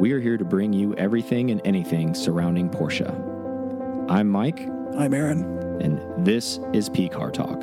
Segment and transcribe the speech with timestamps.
[0.00, 3.08] We are here to bring you everything and anything surrounding Porsche.
[4.10, 4.60] I'm Mike,
[4.96, 5.44] I'm Aaron.
[5.80, 7.62] and this is P Car Talk.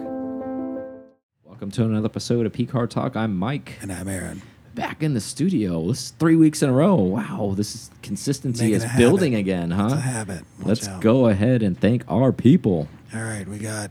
[1.43, 3.15] Welcome to another episode of P Car Talk.
[3.15, 4.41] I'm Mike, And I'm Aaron.
[4.75, 5.87] back in the studio.
[5.87, 6.95] This is three weeks in a row.
[6.95, 9.39] Wow, this is consistency Making is a building habit.
[9.41, 9.97] again, It's huh?
[9.97, 10.43] a habit.
[10.59, 11.01] Watch Let's out.
[11.01, 12.87] go ahead and thank our people.
[13.15, 13.89] All right, we got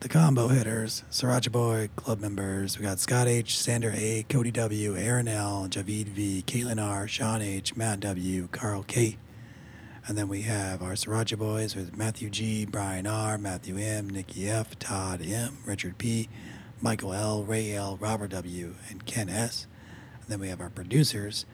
[0.00, 2.78] the combo hitters, Sriracha Boy, club members.
[2.78, 7.42] We got Scott H, Sander A, Cody W, Aaron L, Javid V, Caitlin R, Sean
[7.42, 9.18] H, Matt W, Carl K.
[10.06, 14.48] And then we have our Sriracha Boys with Matthew G, Brian R, Matthew M, Nikki
[14.48, 16.30] F, Todd M, Richard P,
[16.80, 19.66] Michael L, Ray L, Robert W, and Ken S.
[20.22, 21.44] And then we have our producers,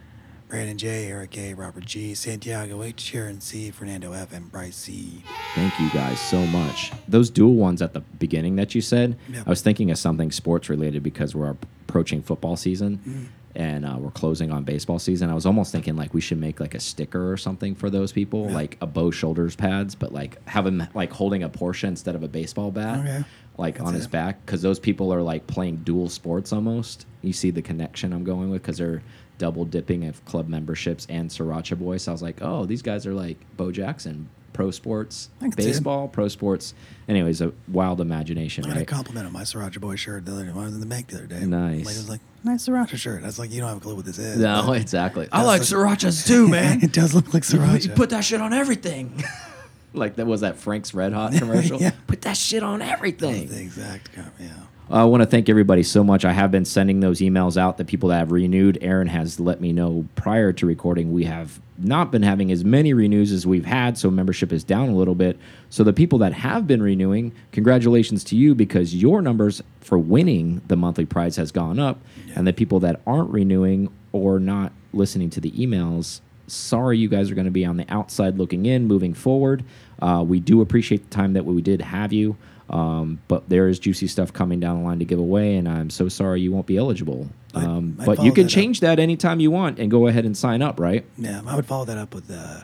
[0.48, 5.22] Brandon J, Eric A, Robert G, Santiago H, Sharon C, Fernando F, and Bryce C.
[5.56, 6.92] Thank you guys so much.
[7.08, 9.46] Those dual ones at the beginning that you said, Yep.
[9.46, 11.50] I was thinking of something sports related because we're
[11.88, 13.26] approaching football season Mm.
[13.56, 15.30] and uh, we're closing on baseball season.
[15.30, 18.12] I was almost thinking like we should make like a sticker or something for those
[18.12, 18.54] people, Yeah.
[18.54, 22.22] like a Bo shoulders pads, but like have him like holding a Porsche instead of
[22.22, 23.00] a baseball bat.
[23.00, 23.24] Okay.
[23.58, 24.10] Like That's on his it.
[24.12, 27.06] back, because those people are like playing dual sports almost.
[27.22, 29.02] You see the connection I'm going with because they're
[29.38, 31.96] double dipping of club memberships and Sriracha Boy.
[31.98, 35.52] So I was like, oh, these guys are like Bo Jackson, pro sports, I can
[35.52, 35.66] see it.
[35.66, 36.72] baseball, pro sports.
[37.08, 38.88] Anyways, a wild imagination, I got a right?
[38.88, 40.50] compliment on my Sriracha Boy shirt the other day.
[40.50, 41.44] I was in the bank the other day.
[41.44, 41.84] Nice.
[41.86, 43.22] Lady was like, nice Sriracha shirt.
[43.22, 44.38] I was like, you don't have a clue what this is.
[44.38, 45.28] No, exactly.
[45.30, 46.82] I like like- srirachas too, man.
[46.82, 47.84] it does look like Sriracha.
[47.84, 49.22] You put that shit on everything.
[49.92, 51.80] like that was that Frank's Red Hot commercial.
[51.80, 51.92] Yeah.
[52.06, 53.46] Put that shit on everything.
[53.46, 54.48] That's the exact, yeah.
[54.88, 56.24] I want to thank everybody so much.
[56.24, 57.76] I have been sending those emails out.
[57.76, 61.60] The people that have renewed, Aaron has let me know prior to recording, we have
[61.76, 65.16] not been having as many renews as we've had, so membership is down a little
[65.16, 65.38] bit.
[65.70, 70.62] So the people that have been renewing, congratulations to you because your numbers for winning
[70.68, 71.98] the monthly prize has gone up,
[72.36, 77.28] and the people that aren't renewing or not listening to the emails, sorry you guys
[77.28, 79.64] are going to be on the outside looking in moving forward.
[80.00, 82.36] Uh, we do appreciate the time that we did have you.
[82.68, 85.88] Um, but there is juicy stuff coming down the line to give away, and I'm
[85.90, 87.28] so sorry you won't be eligible.
[87.54, 88.54] I- Um, I but you can that up.
[88.54, 91.04] change that anytime you want and go ahead and sign up, right?
[91.16, 92.62] Yeah, I would follow that up with uh,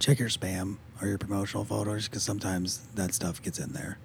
[0.00, 3.98] check your spam or your promotional photos because sometimes that stuff gets in there.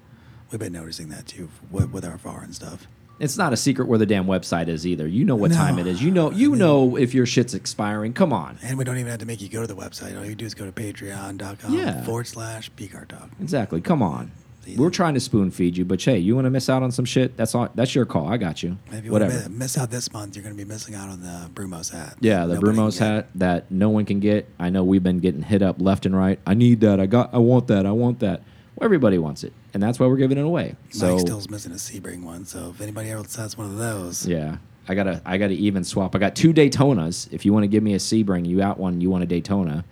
[0.51, 2.87] We've been noticing that too with, with our foreign stuff.
[3.19, 5.07] It's not a secret where the damn website is either.
[5.07, 5.57] You know what No.
[5.57, 6.01] time it is.
[6.03, 8.13] You know you know if your shit's expiring.
[8.13, 8.57] Come on.
[8.63, 10.17] And we don't even have to make you go to the website.
[10.17, 12.03] All you do is go to patreon.com Yeah.
[12.03, 13.29] forward slash pcar talk.
[13.39, 13.79] Exactly.
[13.79, 14.31] Come on.
[14.77, 17.05] We're trying to spoon feed you, but hey, you want to miss out on some
[17.05, 17.35] shit?
[17.35, 17.69] That's all.
[17.73, 18.27] That's your call.
[18.27, 18.77] I got you.
[18.91, 19.33] If you Whatever.
[19.33, 21.91] want to miss out this month, you're going to be missing out on the Brumos
[21.91, 22.15] hat.
[22.19, 24.47] Yeah, the Nobody Brumos hat that no one can get.
[24.59, 26.39] I know we've been getting hit up left and right.
[26.45, 26.99] I need that.
[26.99, 27.33] I got.
[27.33, 27.85] I want that.
[27.85, 28.43] I want that.
[28.75, 30.75] Well, everybody wants it, and that's why we're giving it away.
[30.91, 34.25] So Mike still's missing a Sebring one, so if anybody else has one of those,
[34.27, 34.57] yeah,
[34.87, 35.21] I gotta.
[35.25, 36.15] I gotta even swap.
[36.15, 37.31] I got two Daytonas.
[37.33, 39.01] If you want to give me a Sebring, you out one.
[39.01, 39.83] You want a Daytona,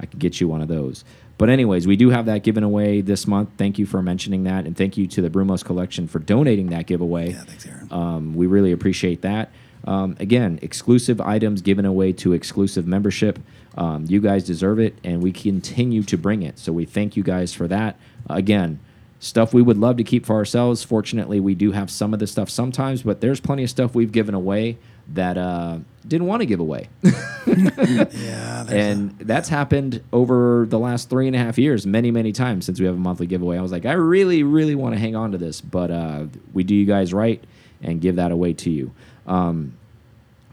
[0.00, 1.04] I could get you one of those.
[1.38, 3.50] But anyways, we do have that given away this month.
[3.58, 6.86] Thank you for mentioning that, and thank you to the Brumos Collection for donating that
[6.86, 7.32] giveaway.
[7.32, 7.88] yeah, thanks, Aaron.
[7.90, 9.50] Um, we really appreciate that.
[9.84, 13.38] Um, again, exclusive items given away to exclusive membership.
[13.76, 16.58] Um, you guys deserve it, and we continue to bring it.
[16.58, 17.96] So we thank you guys for that.
[18.28, 18.80] again,
[19.18, 20.82] stuff we would love to keep for ourselves.
[20.82, 24.12] Fortunately, we do have some of this stuff sometimes, but there's plenty of stuff we've
[24.12, 24.78] given away
[25.14, 26.88] that uh, didn't want to give away.
[27.46, 32.66] yeah, and that's happened over the last three and a half years many many times
[32.66, 33.58] since we have a monthly giveaway.
[33.58, 36.64] I was like i really really want to hang on to this but uh, we
[36.64, 37.42] do you guys right
[37.82, 38.92] and give that away to you.
[39.26, 39.76] Um,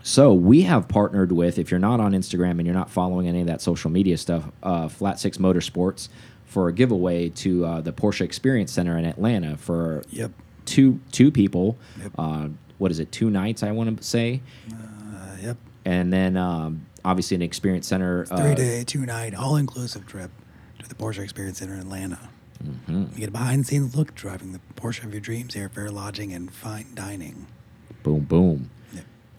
[0.02, 3.42] so we have partnered with if you're not on instagram and you're not following any
[3.42, 6.10] of that social media stuff uh, flat six motorsports
[6.46, 10.32] for a giveaway to uh, the porsche experience center in atlanta for yep,
[10.66, 11.78] two two people.
[12.02, 12.20] Yep.
[12.84, 15.58] Uh, what is it two nights i want to say uh, yep.
[15.86, 20.32] and then um, obviously an experience center uh, Three day, two night, all inclusive trip
[20.80, 22.20] to the Porsche Experience Center in Atlanta.
[22.64, 23.06] Mm-hmm.
[23.14, 26.32] You get a behind the scenes look driving the Porsche of your dreams, airfare, lodging,
[26.34, 27.48] and fine dining.
[28.04, 28.70] Boom, boom.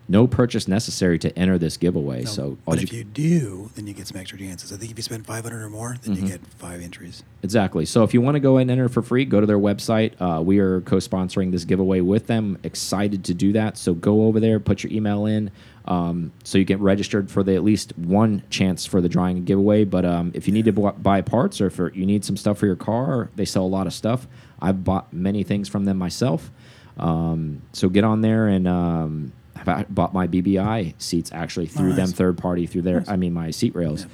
[0.07, 2.25] No purchase necessary to enter this giveaway.
[2.25, 4.71] No, so, but you, if you do, then you get some extra chances.
[4.71, 6.27] I think if you spend 500 or more, then Mm-hmm.
[6.27, 7.23] you get five entries.
[7.43, 7.87] exactly.
[7.87, 10.12] So, if you want to go and enter for free, go to their website.
[10.21, 12.59] Uh, we are co-sponsoring this giveaway with them.
[12.65, 13.79] Excited to do that.
[13.79, 15.51] So, go over there, put your email in,
[15.87, 19.47] um, so you get registered for the at least one chance for the drawing and
[19.47, 19.85] giveaway.
[19.85, 22.67] But um, if you need to buy parts or if you need some stuff for
[22.67, 24.27] your car, they sell a lot of stuff.
[24.61, 26.50] I've bought many things from them myself.
[26.99, 29.33] Um, so get on there and um,
[29.64, 33.75] bought my BBI seats actually through them third party through their I mean my seat
[33.75, 34.06] rails.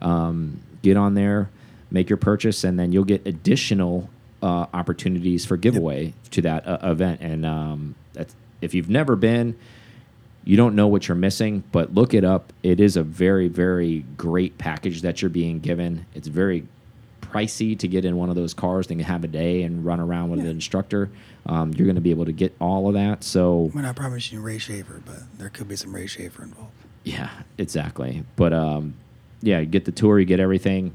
[0.00, 1.50] Um, get on there,
[1.90, 4.10] make your purchase, and then you'll get additional
[4.42, 7.20] uh, opportunities for giveaway to that uh, event.
[7.20, 9.56] And um, that's, if you've never been,
[10.44, 12.52] you don't know what you're missing, but look it up.
[12.62, 16.06] It is a very, very great package that you're being given.
[16.14, 16.66] It's very
[17.20, 20.30] pricey to get in one of those cars and have a day and run around
[20.30, 20.46] with Yeah.
[20.46, 21.10] an instructor.
[21.48, 23.24] Um, you're going to be able to get all of that.
[23.24, 26.72] So We're not promising Ray Shaver, but there could be some Ray Shaver involved.
[27.04, 28.22] yeah, exactly.
[28.36, 28.94] But um,
[29.40, 30.94] yeah, you get the tour, you get everything.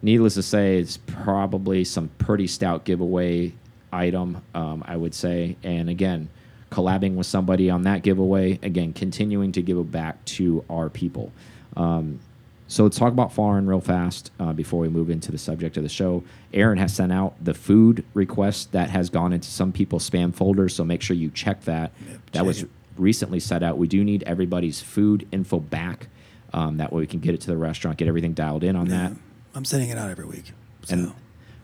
[0.00, 3.52] Needless to say, it's probably some pretty stout giveaway
[3.92, 5.56] item, um, I would say.
[5.62, 6.28] And again,
[6.70, 11.32] collabing with somebody on that giveaway, again, continuing to give it back to our people.
[11.76, 12.20] Um,
[12.68, 15.82] so let's talk about foreign real fast uh, before we move into the subject of
[15.82, 16.22] the show.
[16.52, 20.74] Aaron has sent out the food request that has gone into some people's spam folders,
[20.74, 21.92] so make sure you check that.
[22.32, 22.66] That was
[22.96, 23.78] recently set out.
[23.78, 26.08] We do need everybody's food info back.
[26.52, 28.88] Um, that way we can get it to the restaurant, get everything dialed in on
[28.88, 29.12] that.
[29.54, 30.52] I'm sending it out every week.
[30.84, 31.12] So And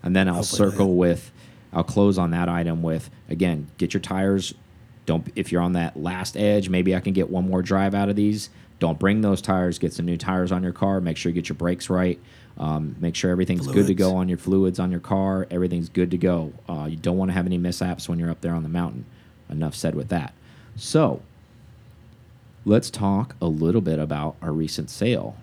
[0.02, 0.98] and then I'll Hopefully circle later.
[0.98, 1.32] with
[1.72, 4.54] I'll close on that item with again, get your tires.
[5.06, 8.08] Don't if you're on that last edge, maybe I can get one more drive out
[8.08, 8.48] of these.
[8.80, 9.78] Don't bring those tires.
[9.78, 11.00] Get some new tires on your car.
[11.00, 12.20] Make sure you get your brakes right.
[12.58, 15.46] Um, make sure everything's good to go on your fluids on your car.
[15.50, 16.52] Everything's good to go.
[16.68, 19.06] Uh, you don't want to have any mishaps when you're up there on the mountain.
[19.48, 20.34] Enough said with that.
[20.76, 21.22] So
[22.64, 25.36] let's talk a little bit about our recent sale.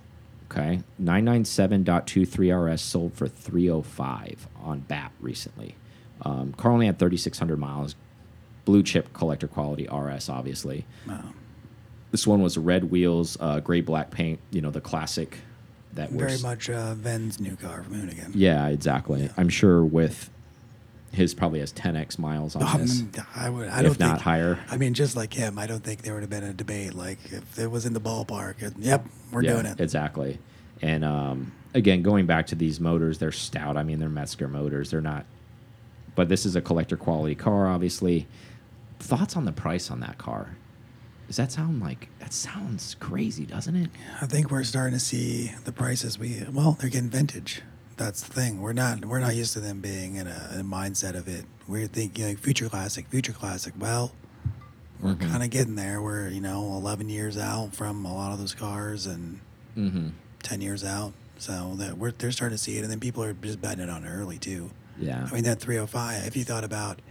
[0.50, 5.76] Okay, 997.23RS sold for 305 on BAT recently.
[6.24, 7.96] Um, car only had 3,600 miles.
[8.66, 10.86] Blue chip collector quality RS, obviously.
[11.08, 11.24] wow.
[12.12, 14.40] This one was red wheels, uh, gray black paint.
[14.52, 15.38] You know the classic.
[15.94, 18.32] That was very was much uh, Vin's new car from Hoonigan.
[18.34, 19.30] yeah, exactly.
[19.36, 20.30] I'm sure with
[21.12, 23.04] his probably has 10x miles on Um, this,
[23.36, 23.68] I would.
[23.68, 24.58] I don't not think, higher.
[24.70, 26.94] I mean, just like him, I don't think there would have been a debate.
[26.94, 29.82] Like if it was in the ballpark, it- yep, we're yeah, doing it.
[29.82, 30.40] exactly.
[30.82, 33.76] And um, again, going back to these motors, they're stout.
[33.76, 34.92] I mean, they're Metzger motors.
[34.92, 35.26] They're not.
[36.16, 38.28] But this is a collector quality car, obviously.
[39.00, 40.56] Thoughts on the price on that car?
[41.32, 43.90] Does that sound like that sounds crazy, doesn't it?
[44.20, 46.20] I think we're starting to see the prices.
[46.20, 47.62] We well, they're getting vintage.
[47.96, 48.60] That's the thing.
[48.60, 51.46] We're not we're not used to them being in a, a mindset of it.
[51.70, 53.74] We're thinking like future classic, future classic.
[53.80, 54.12] Well,
[55.00, 55.32] we're Mhm.
[55.32, 56.02] kind of getting there.
[56.02, 59.40] We're you know 11 years out from a lot of those cars and
[59.78, 60.10] Mm-hmm.
[60.44, 61.14] 10 years out.
[61.38, 63.90] So that we're they're starting to see it, and then people are just betting it
[63.90, 64.70] on early too.
[65.00, 65.26] Yeah.
[65.32, 66.26] I mean that 305.
[66.28, 67.02] If you thought about,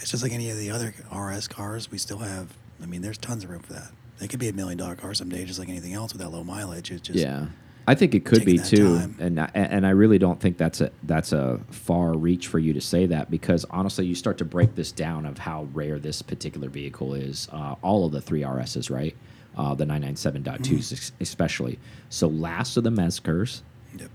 [0.00, 1.92] it's just like any of the other RS cars.
[1.92, 2.48] We still have.
[2.82, 3.90] I mean, there's tons of room for that.
[4.20, 6.42] It could be a million dollar car someday, just like anything else with that low
[6.44, 6.90] mileage.
[6.90, 7.46] It's just yeah.
[7.88, 9.16] I think it could be too, time.
[9.20, 12.72] and I, and I really don't think that's a that's a far reach for you
[12.72, 16.20] to say that because honestly, you start to break this down of how rare this
[16.22, 17.48] particular vehicle is.
[17.52, 19.14] Uh, all of the three RSs, right?
[19.56, 21.14] Uh, the 997.2s Mm-hmm.
[21.22, 21.78] especially.
[22.10, 23.62] So last of the Metzgers,
[23.98, 24.10] Yep.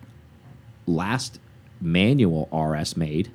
[0.86, 1.40] last
[1.80, 3.32] manual RS made,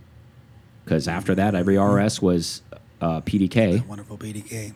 [0.84, 2.62] because after that every RS was
[3.00, 3.78] uh, PDK.
[3.78, 4.74] That wonderful PDK.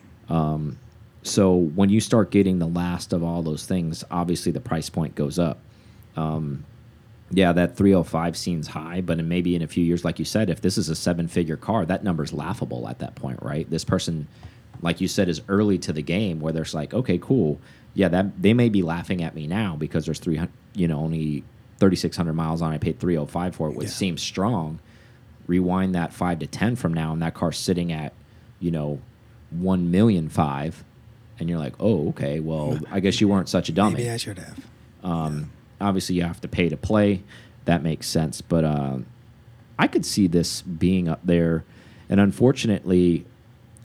[1.23, 5.13] So when you start getting the last of all those things, obviously the price point
[5.15, 5.59] goes up.
[6.17, 6.65] Um,
[7.29, 10.49] yeah, that 305 seems high, but in maybe in a few years, like you said,
[10.49, 13.69] if this is a seven figure car, that number's laughable at that point, right?
[13.69, 14.27] This person,
[14.81, 17.59] like you said, is early to the game where there's like, okay, cool.
[17.93, 21.43] Yeah, that they may be laughing at me now because there's 300, you know, only
[21.79, 22.73] 3,600 miles on.
[22.73, 23.93] I paid 305 for it, which Yeah.
[23.93, 24.79] seems strong.
[25.47, 28.13] Rewind that five to 10 from now, and that car's sitting at,
[28.59, 28.99] you know,
[29.51, 30.83] 1 million five.
[31.39, 34.17] And you're like, oh, okay, well, I guess you weren't such a dummy Maybe I
[34.17, 34.59] should have.
[35.03, 37.23] Um, obviously, you have to pay to play.
[37.65, 38.41] That makes sense.
[38.41, 38.97] But uh,
[39.79, 41.63] I could see this being up there.
[42.09, 43.25] And unfortunately,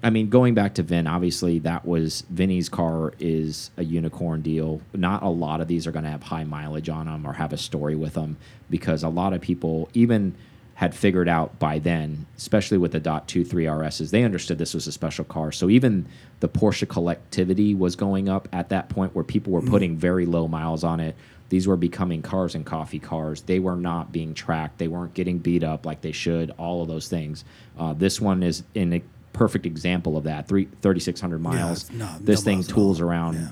[0.03, 4.83] I mean, going back to Vin, obviously, that was Vinny's car is a unicorn deal.
[4.93, 7.53] Not a lot of these are going to have high mileage on them or have
[7.53, 8.37] a story with them
[8.69, 10.35] because a lot of people, even
[10.77, 14.93] had figured out by then, especially with the .23 RSs, they understood this was a
[14.93, 15.51] special car.
[15.51, 16.07] So even
[16.41, 20.47] the Porsche collectivity was going up at that point where people were putting very low
[20.49, 21.17] miles on it.
[21.49, 23.41] These were becoming cars and coffee cars.
[23.43, 24.77] They were not being tracked.
[24.79, 26.51] They weren't getting beat up like they should.
[26.59, 27.45] All of those things.
[27.79, 29.03] Uh, this one is in a
[29.33, 30.47] perfect example of that.
[30.49, 31.85] Three, 3,600 miles.
[31.89, 33.49] it's not- this no thing miles tools around Yeah.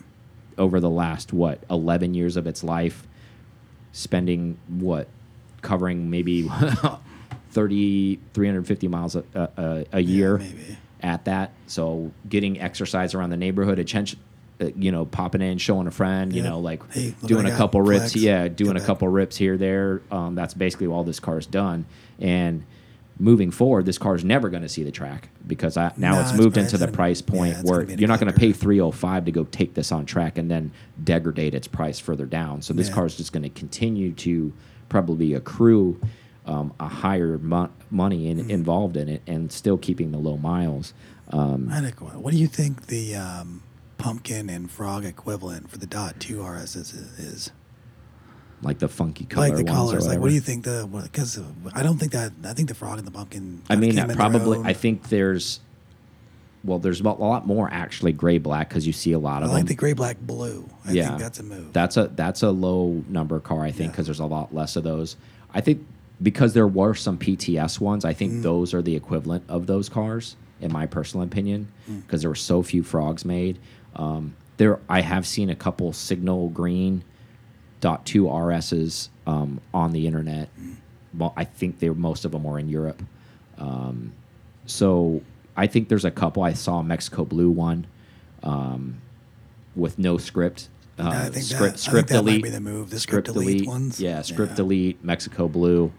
[0.58, 3.06] over the last what 11 years of its life
[3.92, 5.08] spending what
[5.62, 6.42] covering maybe
[7.54, 10.76] 30 350 miles a, a, a year maybe.
[11.00, 11.52] at that.
[11.66, 14.18] So getting exercise around the neighborhood attention
[14.60, 17.48] uh, you know popping in showing a friend you know like Hey, doing a I
[17.48, 20.54] a got, couple rips flex, yeah doing get a couple rips here there um, that's
[20.54, 21.86] basically all this car's done.
[22.20, 22.64] And
[23.18, 26.30] moving forward this car's never going to see the track because I, now No, it's
[26.30, 28.32] it's moved into the price point it's where gonna be in a you're not going
[28.32, 32.24] to pay 305 to go take this on track and then degrade its price further
[32.26, 32.62] down.
[32.62, 32.94] So this Yeah.
[32.94, 34.52] car is just going to continue to
[34.88, 36.00] probably accrue
[36.46, 38.50] um, a higher mo money Mm-hmm.
[38.50, 40.92] involved in it and still keeping the low miles.
[41.30, 43.62] Um, I had a que- What do you think the um,
[43.98, 46.92] pumpkin and frog equivalent for the dot two RS is?
[46.92, 47.50] is?
[48.62, 50.88] like the funky color Like the colors, like what do you think the?
[51.02, 51.38] Because
[51.74, 53.62] I don't think that I think the frog and the pumpkin.
[53.68, 54.60] I mean, probably.
[54.64, 55.60] I think there's.
[56.62, 59.50] Well, there's a lot more actually gray black because you see a lot I of
[59.52, 59.66] like them.
[59.66, 60.66] the gray black blue.
[60.86, 61.74] I yeah, think that's a move.
[61.74, 63.88] That's a that's a low number car, I think, Yeah.
[63.88, 65.16] because there's a lot less of those.
[65.52, 65.86] I think
[66.22, 68.42] because there were some PTS ones, I think Mm.
[68.42, 72.02] those are the equivalent of those cars, in my personal opinion, Mm.
[72.02, 73.58] because there were so few frogs made.
[73.96, 77.02] Um, there, I have seen a couple signal green
[77.80, 80.48] dot two RSs um, on the internet.
[80.60, 80.74] Mm.
[81.18, 83.02] Well, I think they most of them were in Europe.
[83.58, 84.12] Um,
[84.66, 85.20] so
[85.56, 86.42] I think there's a couple.
[86.42, 87.86] I saw a Mexico Blue one
[88.42, 88.96] um,
[89.76, 90.68] with no script.
[90.98, 93.00] Uh, I think that- script, I think script that might delete, be the move, the
[93.00, 94.00] script delete ones.
[94.00, 94.56] Yeah, script Yeah.
[94.56, 95.92] delete, Mexico Blue.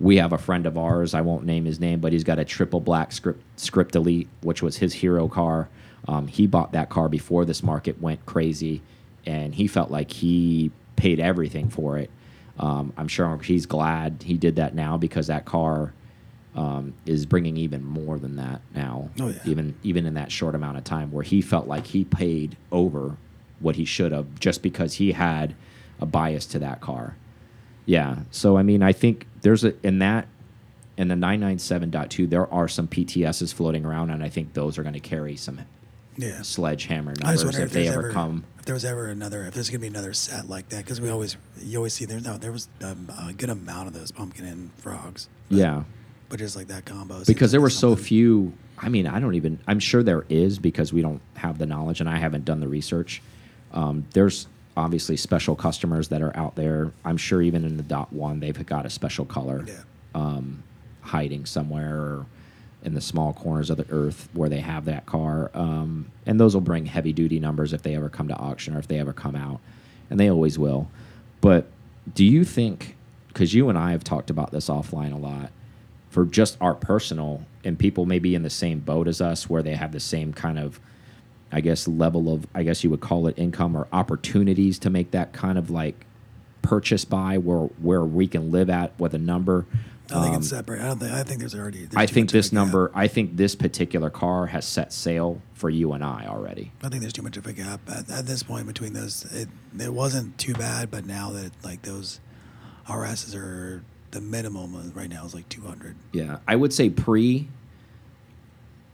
[0.00, 1.14] We have a friend of ours.
[1.14, 4.62] I won't name his name, but he's got a triple black script script delete, which
[4.62, 5.68] was his hero car.
[6.08, 8.82] Um, he bought that car before this market went crazy,
[9.24, 12.10] and he felt like he paid everything for it.
[12.58, 15.92] Um, I'm sure he's glad he did that now because that car
[16.54, 19.08] um, is bringing even more than that now.
[19.20, 19.38] Oh, yeah.
[19.46, 23.16] Even even in that short amount of time, where he felt like he paid over
[23.62, 25.54] what he should have just because he had
[26.00, 27.16] a bias to that car.
[27.86, 28.20] Yeah.
[28.30, 30.26] So I mean, I think there's a in that
[30.96, 34.94] in the 997.2 there are some PTSs floating around, and I think those are going
[34.94, 35.60] to carry some
[36.16, 36.42] yeah.
[36.42, 38.44] sledgehammer numbers if if they ever ever come.
[38.58, 41.08] if there was ever another if there's gonna be another set like that because we
[41.08, 44.44] always you always see there's no there was um, a good amount of those pumpkin
[44.44, 45.28] and frogs.
[45.48, 45.84] But, Yeah.
[46.28, 49.34] but just like that combo because there like were so few i mean i don't
[49.34, 52.60] even i'm sure there is because we don't have the knowledge and i haven't done
[52.60, 53.22] the research
[53.72, 56.92] um, there's obviously special customers that are out there.
[57.04, 59.74] I'm sure even in the dot one they've got a special color Yeah.
[60.14, 60.62] um,
[61.02, 62.26] hiding somewhere or
[62.82, 65.50] in the small corners of the earth where they have that car.
[65.54, 68.78] Um, and those will bring heavy duty numbers if they ever come to auction or
[68.78, 69.60] if they ever come out
[70.10, 70.90] and they always will.
[71.40, 71.66] But
[72.14, 72.96] do you think
[73.28, 75.50] because you and i have talked about this offline a lot
[76.10, 79.74] for just our personal and people maybe in the same boat as us where they
[79.76, 80.80] have the same kind of
[81.52, 85.10] i guess level of i guess you would call it income or opportunities to make
[85.12, 86.06] that kind of like
[86.62, 89.66] purchase buy where where we can live at with a number
[90.10, 90.80] I think Um, it's separate.
[90.82, 91.86] I don't think I think there's already.
[91.86, 94.92] there's i think much of a this number i think this particular car has set
[94.92, 98.10] sail for you and i already I think there's too much of a gap at,
[98.10, 99.24] at this point between those.
[99.32, 102.20] It it wasn't too bad, but now that like those
[102.88, 107.48] RSs are the minimum right now is like 200, yeah i would say pre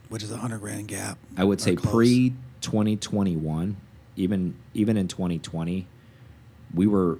[0.09, 1.17] which is a hundred grand gap.
[1.37, 1.93] I would say close.
[1.93, 2.33] pre
[2.69, 3.77] 2021,
[4.15, 5.87] even even in 2020,
[6.75, 7.17] we were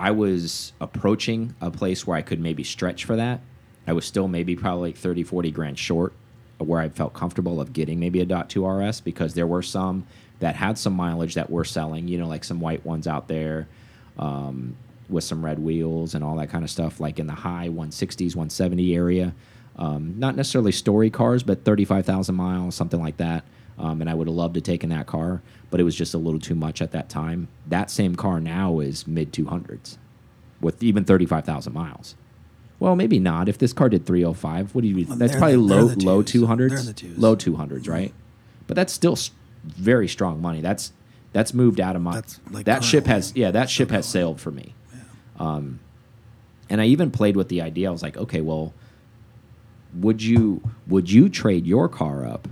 [0.00, 3.42] I was approaching a place where I could maybe stretch for that.
[3.86, 6.14] I was still maybe probably like 30 40 grand short
[6.56, 10.06] where I felt comfortable of getting maybe a dot 2 RS because there were some
[10.38, 13.68] that had some mileage that were selling, you know, like some white ones out there
[14.18, 14.76] um,
[15.10, 18.34] with some red wheels and all that kind of stuff, like in the high 160s,
[18.34, 19.34] 170 area.
[19.76, 23.44] Um, not necessarily story cars, but 35,000 miles, something like that.
[23.78, 26.14] Um, and I would have loved to have taken that car, but it was just
[26.14, 27.48] a little too much at that time.
[27.66, 29.98] That same car now is mid 200s
[30.60, 32.14] with even 35,000 miles.
[32.78, 33.48] Well, maybe not.
[33.48, 35.06] If this car did 305, what do you?
[35.06, 36.86] Well, That's probably the- low low 200s.
[36.86, 37.18] The twos.
[37.18, 38.12] Low 200s, right?
[38.66, 39.18] But that's still
[39.64, 40.60] very strong money.
[40.60, 40.92] That's
[41.32, 42.22] that's moved out of my.
[42.50, 43.50] Like, that ship has yeah.
[43.50, 44.74] That ship has sailed for me.
[45.38, 45.80] Um,
[46.68, 47.88] and I even played with the idea.
[47.88, 48.74] I was like, okay, well,
[49.94, 52.48] would you would you trade your car up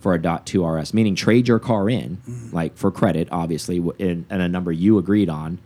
[0.00, 0.94] for a dot two RS?
[0.94, 2.52] Meaning trade your car in, Mm.
[2.52, 5.58] like for credit, obviously, in a number you agreed on,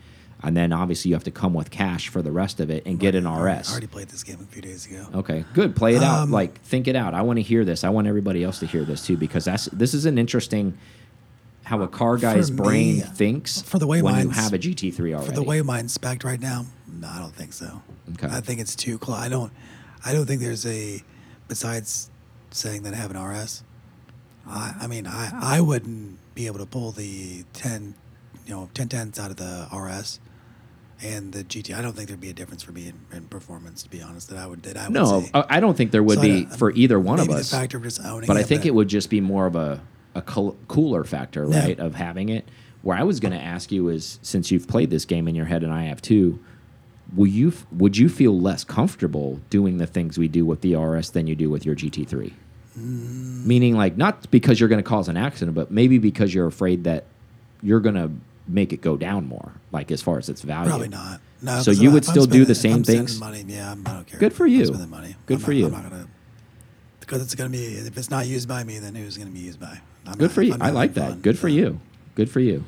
[0.43, 2.99] and then obviously you have to come with cash for the rest of it and
[2.99, 3.69] get an RS.
[3.69, 5.07] I already played this game a few days ago.
[5.15, 5.77] Okay, good.
[5.77, 6.21] Play it out.
[6.23, 7.15] Um, Like think it out.
[7.15, 7.85] I want to hear this.
[7.85, 10.75] I want everybody else to hear this too because that's this is an interesting
[11.65, 15.15] how a car guy's For brain thinks for the way when you have a GT3
[15.15, 15.27] already.
[15.29, 16.67] For the way mine's spec'd right now,
[17.01, 17.83] no, I don't think so.
[18.15, 18.27] Okay.
[18.27, 19.19] I think it's too close.
[19.19, 19.53] I don't.
[20.05, 21.03] I don't think there's a.
[21.47, 22.11] Besides
[22.51, 23.63] saying that I have an RS,
[24.47, 27.95] I, I mean, I, I wouldn't be able to pull the ten,
[28.47, 30.21] you know, ten tenths out of the RS
[31.03, 31.75] and the GT.
[31.77, 33.83] I don't think there'd be a difference for me in, in performance.
[33.85, 34.63] To be honest, that I would.
[34.63, 35.31] That I would no, say.
[35.35, 37.51] I don't think there would So I be don't- for either one of maybe us.
[37.51, 39.57] The factor of just owning but I it, think it would just be more of
[39.57, 39.81] a
[40.15, 41.61] a cool, cooler factor, Yeah.
[41.61, 42.47] right, of having it.
[42.83, 45.47] Where I was going to ask you is, since you've played this game in your
[45.47, 46.39] head and I have too,
[47.15, 50.75] will you f- would you feel less comfortable doing the things we do with the
[50.77, 52.33] RS than you do with your GT3?
[52.79, 53.45] Mm.
[53.47, 56.85] Meaning, like, not because you're going to cause an accident, but maybe because you're afraid
[56.85, 57.05] that
[57.63, 58.11] you're going to
[58.49, 60.69] make it go down more, like as far as its value.
[60.71, 61.21] Probably not.
[61.43, 61.61] No.
[61.61, 63.19] So you if would still do the same things?
[63.21, 64.19] Money, yeah, I don't care.
[64.19, 64.65] Good for you.
[64.67, 65.17] spending money.
[65.27, 65.67] Good I'm for not- you.
[65.67, 66.07] I'm not gonna
[67.01, 69.59] because it's gonna be if it's not used by me, then who's gonna be used
[69.61, 69.81] by?
[70.07, 70.57] I'm Good not- for you.
[70.61, 71.11] I like that.
[71.11, 71.55] fun, Good for so.
[71.55, 71.81] you.
[72.15, 72.65] Good for you.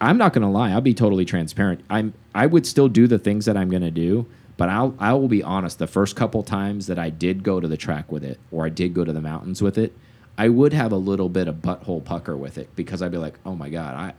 [0.00, 0.70] I'm not gonna lie.
[0.70, 1.80] I'll be totally transparent.
[1.88, 2.14] I'm.
[2.34, 4.26] I would still do the things that I'm gonna do,
[4.60, 4.94] but I'll.
[4.98, 5.78] I will be honest.
[5.78, 8.68] The first couple times that I did go to the track with it, or I
[8.68, 9.96] did go to the mountains with it,
[10.36, 13.38] I would have a little bit of butthole pucker with it because I'd be like,
[13.46, 14.12] oh my god, I.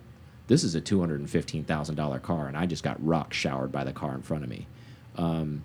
[0.47, 3.33] This is a two hundred and fifteen thousand dollar car, and I just got rock
[3.33, 4.65] showered by the car in front of me.
[5.15, 5.61] Um,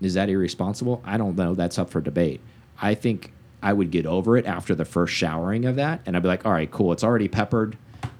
[0.00, 1.02] is that irresponsible?
[1.04, 1.56] I don't know.
[1.56, 2.40] That's up for debate.
[2.80, 6.22] I think I would get over it after the first showering of that, and I'd
[6.22, 6.92] be like, "All right, cool.
[6.92, 7.76] It's already peppered.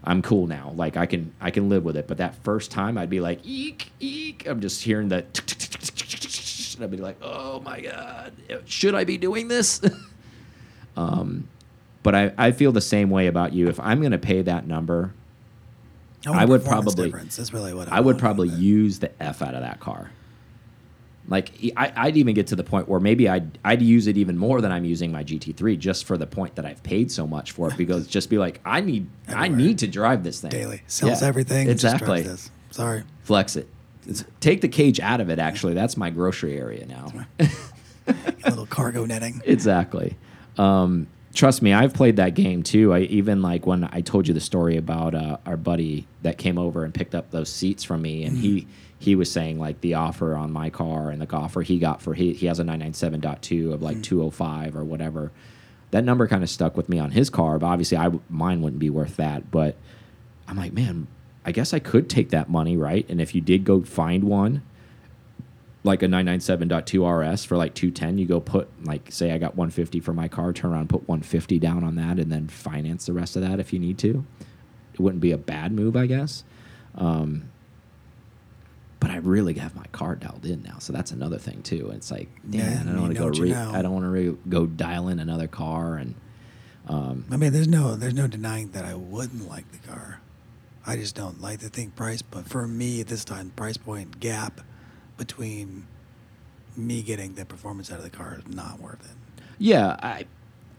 [0.08, 0.72] I'm cool now.
[0.74, 3.40] Like I can I can live with it." But that first time, I'd be like,
[3.44, 5.24] "Eek, eek." I'm just hearing the.
[6.76, 8.32] And I'd be like, "Oh my god,
[8.64, 9.80] should I be doing this?"
[10.96, 11.48] um,
[12.02, 13.68] but I I feel the same way about you.
[13.68, 15.12] If I'm going to pay that number,
[16.26, 20.10] I would probably- really what I would probably use the f out of that car.
[21.30, 24.38] Like I, I'd even get to the point where maybe I'd I'd use it even
[24.38, 27.52] more than I'm using my GT3 just for the point that I've paid so much
[27.52, 30.82] for it because just be like I need I need to drive this thing daily
[30.86, 31.68] sells Yeah, everything.
[31.68, 32.26] exactly.
[32.70, 33.02] Sorry.
[33.24, 33.68] flex it
[34.04, 37.48] It's- take the cage out of it actually that's my grocery area now A
[38.48, 39.42] little cargo netting.
[39.44, 40.16] exactly.
[40.56, 42.92] Um, trust me, I've played that game too.
[42.92, 46.58] I even like when I told you the story about uh, our buddy that came
[46.58, 48.66] over and picked up those seats from me, and he
[48.98, 52.14] he was saying like the offer on my car and the offer he got for
[52.14, 55.30] he he has a 997.2 of like 205 or whatever.
[55.90, 58.80] That number kind of stuck with me on his car, but obviously I mine wouldn't
[58.80, 59.50] be worth that.
[59.50, 59.76] But
[60.46, 61.06] I'm like, man,
[61.44, 63.08] I guess I could take that money, right?
[63.08, 64.62] And if you did go find one,
[65.88, 69.98] like a 997.2 RS for like 210, you go put like say I got 150
[70.00, 73.34] for my car, turn around put 150 down on that and then finance the rest
[73.34, 74.24] of that if you need to.
[74.94, 76.44] It wouldn't be a bad move, I guess.
[76.94, 77.50] Um,
[79.00, 81.90] but I really have my car dialed in now, so that's another thing too.
[81.94, 83.32] It's like, Yeah, I don't want to go.
[83.32, 83.72] you know.
[83.74, 86.14] I don't want to re go dial in another car and
[86.88, 90.20] um, I mean, there's no there's no denying that I wouldn't like the car.
[90.86, 92.22] I just don't like the thing price.
[92.22, 94.62] But for me, at this time, price point gap
[95.18, 95.86] between
[96.76, 99.42] me getting the performance out of the car is not worth it.
[99.58, 100.24] Yeah, I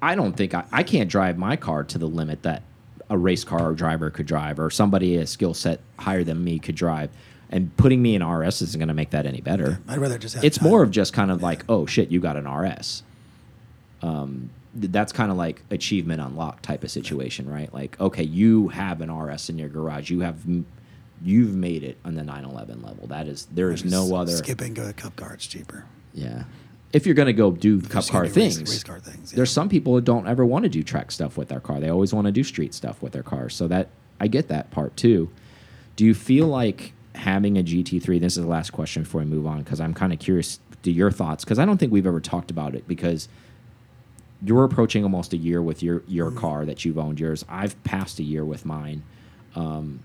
[0.01, 2.63] I don't think I, I can't drive my car to the limit that
[3.09, 6.75] a race car driver could drive or somebody a skill set higher than me could
[6.75, 7.09] drive.
[7.51, 9.81] And putting me in RS isn't going to make that any better.
[9.87, 10.43] I'd rather just have.
[10.43, 10.69] It's time.
[10.69, 13.01] more of just kind of like, oh shit, you got an RS.
[14.03, 17.73] Um, th- that's kind of like achievement unlocked type of situation, right?
[17.73, 20.11] Like, okay, you have an RS in your garage.
[20.11, 20.45] You have,
[21.23, 23.07] you've made it on the 911 level.
[23.07, 24.31] That is, there is no other.
[24.31, 25.33] Skip and go to cup car.
[25.33, 25.85] It's cheaper.
[26.13, 26.43] Yeah.
[26.93, 29.37] If you're going to go do cup car do race- things, race car things, yeah.
[29.37, 31.79] there's some people that don't ever want to do track stuff with their car.
[31.79, 33.49] They always want to do street stuff with their car.
[33.49, 35.29] So that I get that part too.
[35.95, 38.19] Do you feel like having a GT3?
[38.19, 40.91] This is the last question before we move on because I'm kind of curious to
[40.91, 43.27] your thoughts because I don't think we've ever talked about it because
[44.41, 46.39] you're approaching almost a year with your your Mm-hmm.
[46.39, 47.45] car that you've owned yours.
[47.49, 49.03] I've passed a year with mine.
[49.55, 49.99] Um,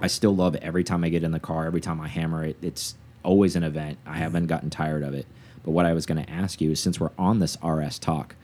[0.00, 1.66] I still love it every time I get in the car.
[1.66, 3.98] Every time I hammer it, it's always an event.
[4.06, 5.26] I haven't gotten tired of it.
[5.64, 8.34] But what I was going to ask you is, since we're on this RS talk,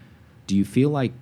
[0.46, 1.12] do you feel like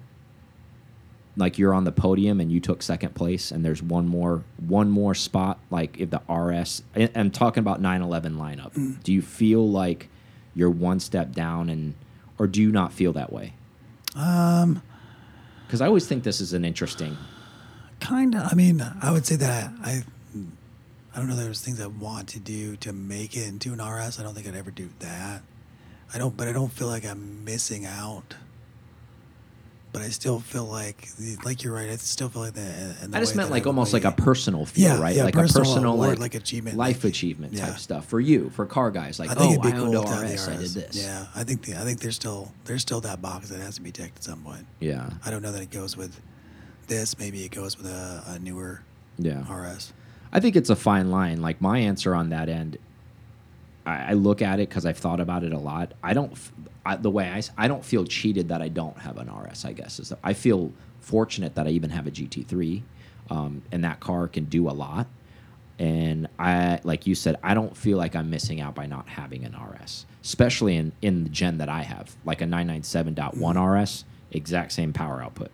[1.36, 4.90] like you're on the podium and you took second place, and there's one more one
[4.90, 5.58] more spot?
[5.70, 9.02] Like if the RS, I- I'm talking about 911 lineup.
[9.02, 10.08] Do you feel like
[10.54, 11.94] you're one step down, and
[12.38, 13.54] or do you not feel that way?
[14.14, 14.82] Um,
[15.66, 17.16] Because I always think this is an interesting.
[18.00, 18.42] kind of.
[18.50, 20.02] I mean, I would say that I.
[21.18, 21.34] I don't know.
[21.34, 24.20] There's things I want to do to make it into an RS.
[24.20, 25.42] I don't think I'd ever do that.
[26.14, 28.36] I don't, but I don't feel like I'm missing out.
[29.90, 31.08] But I still feel like,
[31.44, 31.88] like you're right.
[31.90, 33.08] I still feel like that.
[33.12, 35.16] I just meant like would almost like a personal feel, Yeah, right?
[35.16, 37.66] yeah, like personal a personal like, like achievement, life like- achievement yeah.
[37.66, 39.18] type stuff for you, for car guys.
[39.18, 40.74] Like, I think oh, it'd be I owned cool have the RS, I did RS.
[40.74, 41.04] this.
[41.04, 43.82] Yeah, I think the, I think there's still there's still that box that has to
[43.82, 44.66] be checked at some point.
[44.78, 46.20] yeah, I don't know that it goes with
[46.86, 47.18] this.
[47.18, 48.82] Maybe it goes with a, a newer
[49.18, 49.52] yeah.
[49.52, 49.92] RS.
[50.32, 51.40] I think it's a fine line.
[51.40, 52.78] Like my answer on that end,
[53.86, 55.92] I, I look at it because I've thought about it a lot.
[56.02, 56.32] I don't,
[56.84, 59.64] I, the way I, I don't feel cheated that I don't have an RS.
[59.64, 62.82] I guess is that I feel fortunate that I even have a GT3,
[63.30, 65.06] um, and that car can do a lot.
[65.78, 69.44] And I, like you said, I don't feel like I'm missing out by not having
[69.44, 74.72] an RS, especially in in the gen that I have, like a 997.1 RS, exact
[74.72, 75.50] same power output.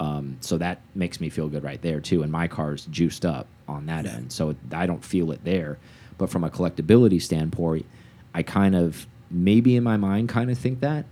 [0.00, 2.22] Um, so that makes me feel good right there too.
[2.22, 4.14] And my car's juiced up on that Yeah.
[4.14, 5.78] end, so I don't feel it there.
[6.18, 7.86] But from a collectability standpoint,
[8.34, 11.04] I kind of maybe in my mind kind of think that.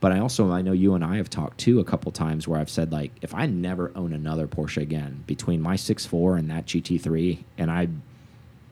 [0.00, 2.58] But I also I know you and I have talked too a couple times where
[2.58, 6.64] I've said like if I never own another Porsche again between my 6.4 and that
[6.66, 7.88] GT3, and I,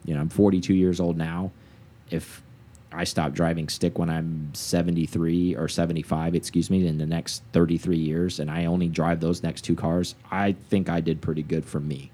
[0.05, 1.51] you know, I'm 42 years old now.
[2.09, 2.41] If
[2.91, 7.97] I stopped driving stick when I'm 73 or 75, excuse me, in the next 33
[7.97, 10.15] years, and I only drive those next two cars.
[10.31, 12.11] I think I did pretty good for me.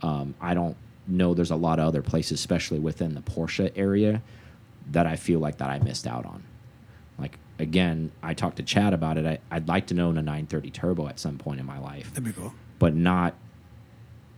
[0.00, 4.22] Um, I don't know there's a lot of other places, especially within the Porsche area,
[4.90, 6.42] that I feel like that I missed out on.
[7.18, 9.40] Like again, I talked to Chad about it.
[9.50, 12.24] I, would like to own a 930 turbo at some point in my life, That'd
[12.24, 12.54] be cool.
[12.78, 13.34] but not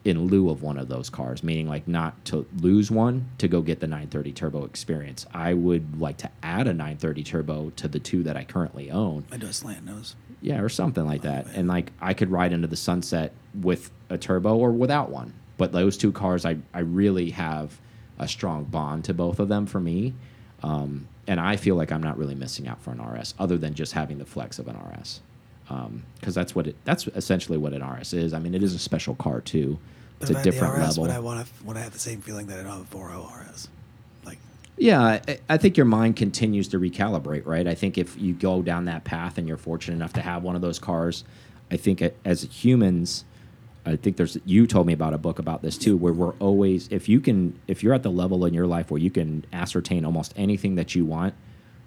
[0.06, 3.60] in lieu of one of those cars, meaning like not to lose one to go
[3.60, 5.26] get the 930 turbo experience.
[5.34, 9.24] I would like to add a 930 turbo to the two that I currently own.
[9.32, 10.14] I do a slant nose.
[10.40, 11.48] Yeah, or something like that.
[11.54, 15.34] And like I could ride into the sunset with a turbo or without one.
[15.56, 17.80] But those two cars, I, I really have
[18.16, 20.14] a strong bond to both of them for me.
[20.62, 23.74] Um, and I feel like I'm not really missing out for an RS other than
[23.74, 25.20] just having the flex of an RS.
[25.64, 28.32] Because um, that's what it, that's essentially what an RS is.
[28.32, 29.80] I mean, it is a special car too.
[30.20, 31.02] It's a different RS, level.
[31.02, 31.64] Would I want to?
[31.64, 33.68] Would I have the same feeling that I don't have a 4.0 RS?
[34.24, 34.38] Like,
[34.76, 37.66] Yeah, I, I think your mind continues to recalibrate, right?
[37.66, 40.56] I think if you go down that path and you're fortunate enough to have one
[40.56, 41.24] of those cars,
[41.70, 43.24] I think as humans,
[43.84, 46.88] I think there's you told me about a book about this too, where we're always
[46.88, 50.04] if you can if you're at the level in your life where you can ascertain
[50.04, 51.34] almost anything that you want,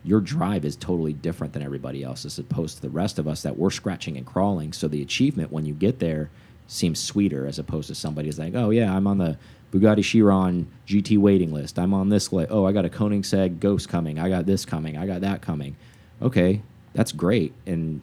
[0.03, 3.41] your drive is totally different than everybody else as opposed to the rest of us
[3.43, 4.71] that we're scratching and crawling.
[4.71, 6.29] So the achievement when you get there
[6.69, 9.37] seems sweeter as opposed to somebody who's like, oh yeah, I'm on the
[9.73, 11.79] Bugatti Chiron GT waiting list.
[11.79, 12.51] I'm on this list.
[12.51, 14.19] Oh, I got a Koenigsegg Ghost coming.
[14.19, 14.95] I got this coming.
[14.97, 15.75] I got that coming.
[16.21, 16.61] Okay,
[16.93, 17.53] that's great.
[17.65, 18.01] And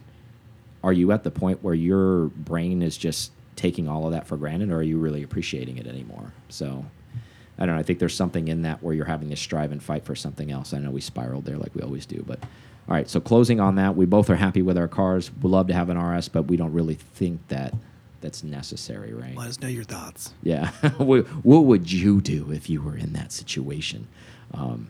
[0.82, 4.36] are you at the point where your brain is just taking all of that for
[4.36, 6.32] granted, or are you really appreciating it anymore?
[6.48, 6.84] So.
[7.58, 7.80] I don't know.
[7.80, 10.50] I think there's something in that where you're having to strive and fight for something
[10.50, 10.74] else.
[10.74, 12.38] I know we spiraled there like we always do, but
[12.86, 13.08] all right.
[13.08, 15.30] So closing on that, we both are happy with our cars.
[15.40, 17.72] We love to have an RS, but we don't really think that
[18.26, 19.36] that's necessary, right?
[19.36, 20.34] let us know your thoughts.
[20.42, 20.70] Yeah.
[20.98, 24.08] what what would you do if you were in that situation?
[24.52, 24.88] Um,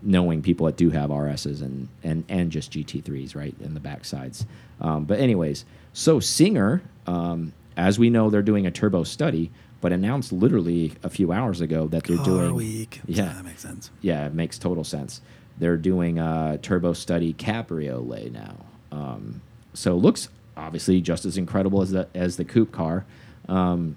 [0.00, 4.44] knowing people that do have RSs and, and, and just GT3s, right, in the backsides.
[4.80, 9.92] Um, but, anyways, so Singer, um, as we know, they're doing a turbo study, but
[9.92, 12.54] announced literally a few hours ago that they're Car doing.
[12.54, 13.00] week.
[13.06, 13.32] Yeah.
[13.32, 13.90] that makes sense.
[14.00, 15.20] Yeah, it makes total sense.
[15.58, 18.54] They're doing a turbo study cabriolet now.
[18.92, 19.40] Um,
[19.74, 20.28] so it looks
[20.58, 23.04] obviously just as incredible as the as the coupe car.
[23.48, 23.96] Um,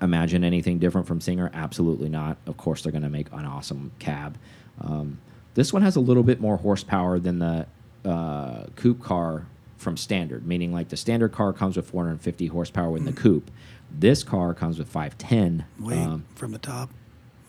[0.00, 1.50] imagine anything different from Singer?
[1.54, 2.36] Absolutely not.
[2.46, 4.36] Of course, they're going to make an awesome cab.
[4.80, 5.18] Um,
[5.54, 7.66] this one has a little bit more horsepower than the
[8.04, 13.04] uh, coupe car from standard, meaning like the standard car comes with 450 horsepower in
[13.04, 13.50] the coupe.
[13.96, 15.64] This car comes with 510.
[15.78, 16.90] Wait, Um, from the top.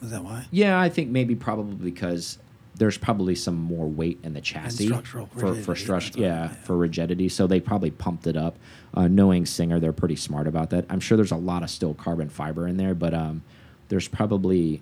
[0.02, 0.46] Is that why?
[0.52, 2.38] yeah, I think maybe probably because
[2.76, 6.28] there's probably some more weight in the chassis for for rigidity, strut, that's what I
[6.28, 6.48] yeah, yeah.
[6.50, 7.30] for rigidity.
[7.30, 8.58] So they probably pumped it up.
[8.94, 10.86] Uh, knowing Singer, they're pretty smart about that.
[10.90, 13.44] I'm sure there's a lot of still carbon fiber in there, but um,
[13.90, 14.82] there's probably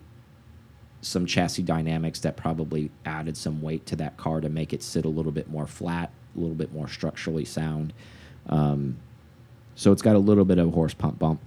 [1.01, 5.03] some chassis dynamics that probably added some weight to that car to make it sit
[5.03, 7.93] a little bit more flat, a little bit more structurally sound.
[8.47, 8.97] Um,
[9.75, 11.41] so it's got a little bit of a horse pump bump.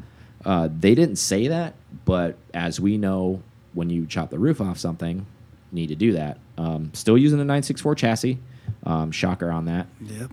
[0.44, 4.78] Uh, they didn't say that, but as we know, when you chop the roof off
[4.78, 5.26] something,
[5.75, 6.39] need to do that.
[6.57, 8.39] Um, still using the 964 chassis.
[8.85, 9.87] Um, shocker on that.
[10.01, 10.31] Yep.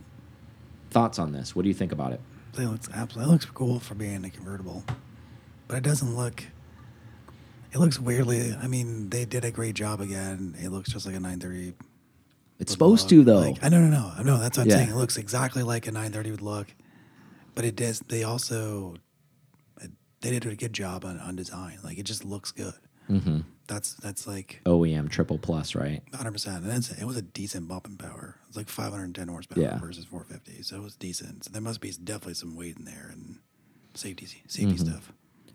[0.92, 1.56] Thoughts on this?
[1.56, 2.22] What do you think about it?
[2.58, 4.84] It looks absolutely it looks cool for being a convertible,
[5.68, 6.44] but it doesn't look.
[7.72, 8.54] It looks weirdly.
[8.62, 10.56] I mean, they did a great job again.
[10.62, 11.74] It looks just like a 930.
[12.60, 13.10] It's supposed look.
[13.10, 13.40] to though.
[13.40, 14.38] Like, I no no no no.
[14.38, 14.78] That's what I'm Yeah.
[14.78, 14.90] saying.
[14.90, 16.68] It looks exactly like a 930 would look,
[17.56, 18.00] but it does.
[18.02, 18.96] They also
[20.20, 21.80] they did a good job on, on design.
[21.84, 22.74] Like it just looks good.
[23.20, 26.02] Hmm That's that's like OEM triple plus, right?
[26.12, 26.32] 100.
[26.32, 28.36] percent And that's, it was a decent bump in power.
[28.48, 29.80] It's like 510 horsepower Yeah.
[29.80, 31.46] versus 450, so it was decent.
[31.46, 33.40] So there must be definitely some weight in there and
[33.94, 34.88] safety safety Mm-hmm.
[34.90, 35.14] stuff.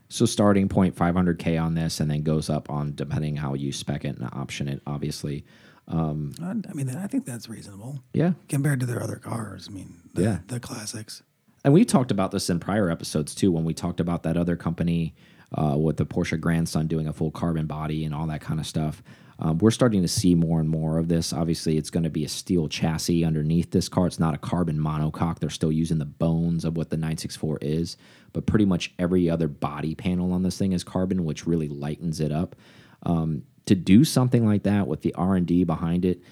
[0.08, 4.04] So starting point 500k on this, and then goes up on depending how you spec
[4.04, 4.80] it and option it.
[4.86, 5.44] Obviously,
[5.88, 8.32] um, I I mean, I think that's reasonable yeah.
[8.48, 9.66] compared to their other cars.
[9.68, 10.38] I mean, the, Yeah.
[10.46, 11.22] the classics.
[11.64, 14.54] And we talked about this in prior episodes too, when we talked about that other
[14.54, 15.14] company
[15.52, 18.66] uh, with the Porsche grandson doing a full carbon body and all that kind of
[18.66, 19.02] stuff.
[19.38, 21.32] Um, we're starting to see more and more of this.
[21.32, 24.06] Obviously, it's going to be a steel chassis underneath this car.
[24.06, 25.38] It's not a carbon monocoque.
[25.40, 27.96] They're still using the bones of what the 964 is,
[28.32, 32.18] but pretty much every other body panel on this thing is carbon, which really lightens
[32.20, 32.56] it up.
[33.02, 36.22] Um, to do something like that with the R and D behind it,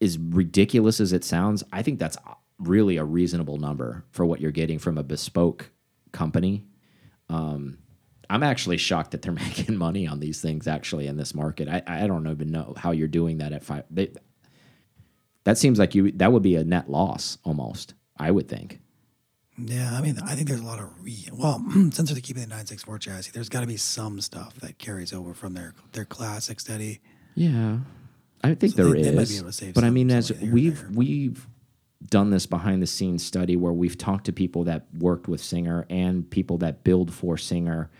[0.00, 2.18] as ridiculous as it sounds, I think that's
[2.58, 5.70] really a reasonable number for what you're getting from a bespoke
[6.12, 6.64] company.
[7.28, 7.78] Um,
[8.32, 11.68] I'm actually shocked that they're making money on these things actually in this market.
[11.68, 13.84] I, I don't even know how you're doing that at five.
[13.90, 14.10] They,
[15.44, 17.94] that seems like you that would be a net loss almost.
[18.16, 18.80] I would think.
[19.58, 21.28] Yeah, I mean, I think there's a lot of re.
[21.32, 25.12] Well, since they're keeping the 964 chassis, there's got to be some stuff that carries
[25.12, 27.00] over from their their classic study.
[27.34, 27.78] Yeah,
[28.42, 30.10] I think So there they- is, they might be able to save but I mean,
[30.10, 31.46] as money here and we've we've
[32.08, 35.86] done this behind the scenes study where we've talked to people that worked with Singer
[35.90, 37.90] and people that build for Singer.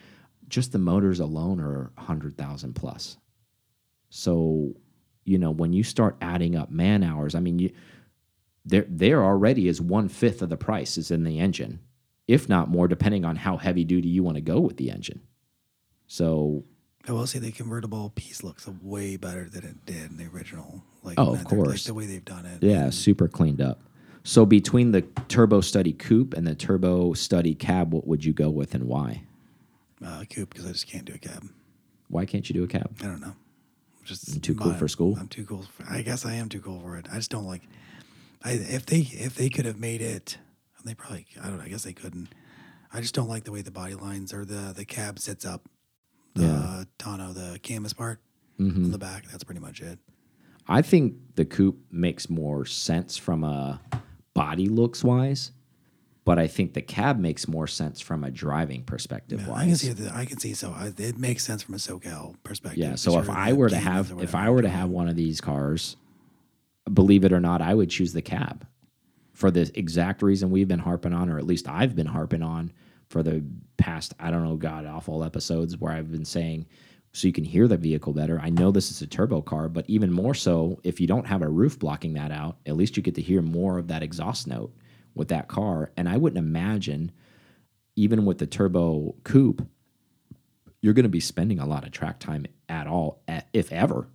[0.52, 3.16] Just the motors alone are hundred thousand plus.
[4.10, 4.74] So,
[5.24, 7.70] you know, when you start adding up man hours, I mean, you
[8.66, 11.80] there there already is one fifth of the price is in the engine,
[12.28, 15.22] if not more, depending on how heavy duty you want to go with the engine.
[16.06, 16.64] So
[17.08, 20.82] I will say the convertible piece looks way better than it did in the original.
[21.02, 21.68] Like, Oh, of course.
[21.68, 22.62] like the way they've done it.
[22.62, 23.80] Yeah, super cleaned up.
[24.22, 28.50] So between the Turbo Study Coupe and the Turbo Study Cab, what would you go
[28.50, 29.22] with and why?
[30.04, 31.44] Uh, coupe because I just can't do a cab.
[32.08, 32.94] Why can't you do a cab?
[33.00, 33.34] I don't know.
[34.04, 35.16] Just too cool for school?
[35.18, 35.62] I'm too cool.
[35.76, 37.06] For, I guess I am too cool for it.
[37.10, 37.62] I just don't like.
[38.42, 40.38] I if they if they could have made it,
[40.84, 41.64] they probably I don't know.
[41.64, 42.28] I guess they couldn't.
[42.92, 45.68] I just don't like the way the body lines or the the cab sits up.
[46.34, 46.84] The Yeah.
[46.98, 48.20] tonneau, the canvas part
[48.58, 48.84] Mhm.
[48.84, 49.26] on the back.
[49.30, 49.98] That's pretty much it.
[50.68, 53.80] I think the coupe makes more sense from a
[54.34, 55.52] body looks wise,
[56.24, 59.76] but I think the cab makes more sense from a driving perspective Yeah, I can
[59.76, 60.12] see it.
[60.12, 60.72] I can see so.
[60.72, 62.82] I, it makes sense from a SoCal perspective.
[62.82, 62.94] Yeah.
[62.94, 65.96] So if I were to have, if I were to have one of these cars,
[66.92, 68.66] believe it or not, I would choose the cab
[69.32, 72.72] for the exact reason we've been harping on, or at least I've been harping on
[73.08, 73.44] for the
[73.76, 76.66] past, I don't know, god awful episodes where I've been saying,
[77.12, 78.40] so you can hear the vehicle better.
[78.40, 81.42] I know this is a turbo car, but even more so, if you don't have
[81.42, 84.46] a roof blocking that out, at least you get to hear more of that exhaust
[84.46, 84.72] note
[85.14, 85.90] with that car.
[85.96, 87.12] And I wouldn't imagine,
[87.96, 89.66] even with the turbo coupe,
[90.80, 93.22] you're going to be spending a lot of track time at all,
[93.52, 94.08] if ever.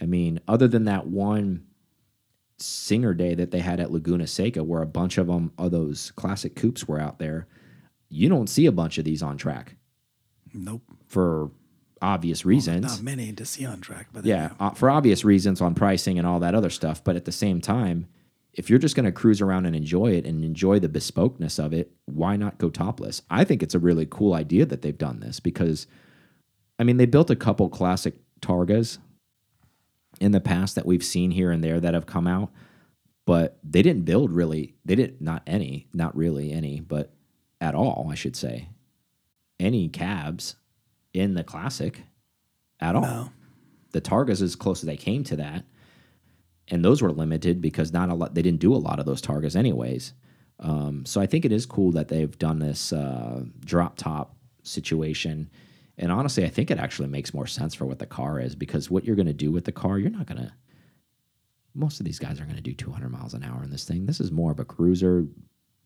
[0.00, 1.64] I mean, other than that one
[2.58, 6.12] singer day that they had at Laguna Seca, where a bunch of them of those
[6.12, 7.46] classic coupes were out there,
[8.08, 9.76] you don't see a bunch of these on track
[10.54, 10.82] Nope.
[11.06, 11.50] for
[12.00, 12.84] obvious reasons.
[12.84, 16.26] Not many to see on track, but yeah, uh, for obvious reasons on pricing and
[16.26, 17.04] all that other stuff.
[17.04, 18.06] But at the same time,
[18.58, 21.72] if you're just going to cruise around and enjoy it and enjoy the bespokeness of
[21.72, 23.22] it, why not go topless?
[23.30, 25.86] I think it's a really cool idea that they've done this because,
[26.78, 28.98] I mean, they built a couple classic Targas
[30.20, 32.50] in the past that we've seen here and there that have come out,
[33.26, 34.74] but they didn't build really.
[34.84, 37.12] They didn't not any, not really any, but
[37.60, 38.70] at all, I should say,
[39.60, 40.56] any cabs
[41.14, 42.02] in the classic
[42.80, 43.30] at all No.
[43.92, 45.64] the Targas as close as they came to that,
[46.70, 48.34] and those were limited because not a lot.
[48.34, 50.12] They didn't do a lot of those Targas anyways.
[50.60, 55.50] Um, so I think it is cool that they've done this uh, drop top situation.
[55.96, 58.90] And honestly, I think it actually makes more sense for what the car is because
[58.90, 60.52] what you're going to do with the car, you're not going to.
[61.74, 64.06] Most of these guys are going to do 200 miles an hour in this thing.
[64.06, 65.26] This is more of a cruiser,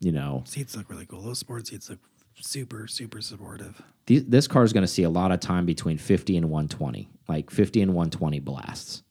[0.00, 0.42] you know.
[0.46, 1.20] Seats look really cool.
[1.20, 1.98] Those sports seats look
[2.40, 3.82] super, super supportive.
[4.06, 7.10] These, this car is going to see a lot of time between 50 and 120,
[7.28, 9.02] like 50 and 120 blasts,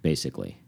[0.00, 0.60] basically.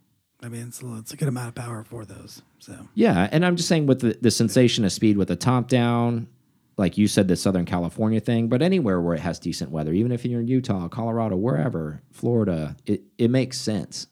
[0.43, 2.43] I mean, it's a, it's a good amount of power for those.
[2.61, 5.69] So Yeah, and I'm just saying with the, the sensation of speed with the top
[5.69, 6.29] down,
[6.79, 10.13] like you said, the Southern California thing, but anywhere where it has decent weather, even
[10.13, 14.07] if you're in Utah, Colorado, wherever, Florida, it, it makes sense.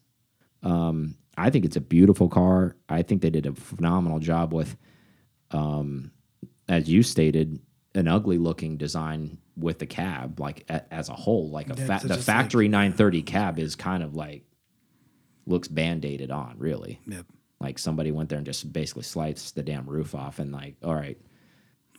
[0.63, 2.77] Um, I think it's a beautiful car.
[2.89, 4.77] I think they did a phenomenal job with,
[5.51, 6.11] um,
[6.69, 7.61] as you stated,
[7.95, 11.49] an ugly looking design with the cab, like a, as a whole.
[11.51, 14.43] Like a Yeah, fa the factory like- 930 cab is kind of like
[15.49, 17.01] looks band aided on, really.
[17.07, 17.27] Yep.
[17.61, 20.95] like somebody went there and just basically sliced the damn roof off and like all
[20.95, 21.19] right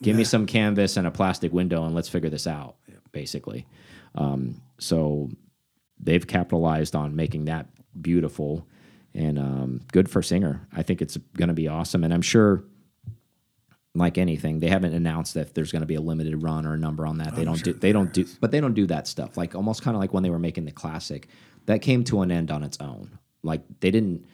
[0.01, 2.75] give me some canvas and a plastic window and let's figure this out
[3.11, 3.67] basically.
[4.15, 5.29] Um, so
[5.99, 7.67] they've capitalized on making that
[8.01, 8.67] beautiful
[9.13, 10.67] and um, good for singer.
[10.71, 12.03] I think it's going to be awesome.
[12.03, 12.63] And i'm sure
[13.95, 16.77] like anything they haven't announced that there's going to be a limited run or a
[16.77, 17.35] number on that.
[17.35, 19.35] They I'm don't sure do they don't do but they don't do that stuff.
[19.35, 21.27] Like almost kind of like when they were making the classic
[21.65, 24.25] that came to an end on its own like they didn't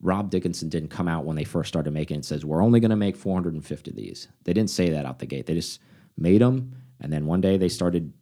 [0.00, 2.80] Rob Dickinson didn't come out when they first started making it and says we're only
[2.80, 4.28] going to make 450 of these.
[4.44, 5.46] They didn't say that out the gate.
[5.46, 5.80] They just
[6.18, 8.12] made them, and then one day they started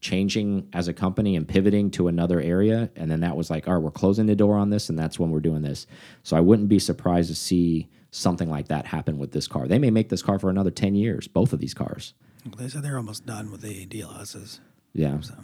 [0.00, 3.74] changing as a company and pivoting to another area, and then that was like, all
[3.74, 5.86] right, we're closing the door on this, and that's when we're doing this.
[6.22, 9.66] So I wouldn't be surprised to see something like that happen with this car.
[9.66, 12.14] They may make this car for another 10 years, both of these cars.
[12.56, 14.60] They said they're almost done with the DLSs.
[14.94, 15.20] Yeah.
[15.20, 15.34] So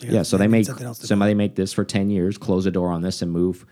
[0.00, 2.70] Yeah, so they make something else to somebody make this for ten years, close the
[2.70, 3.64] door on this, and move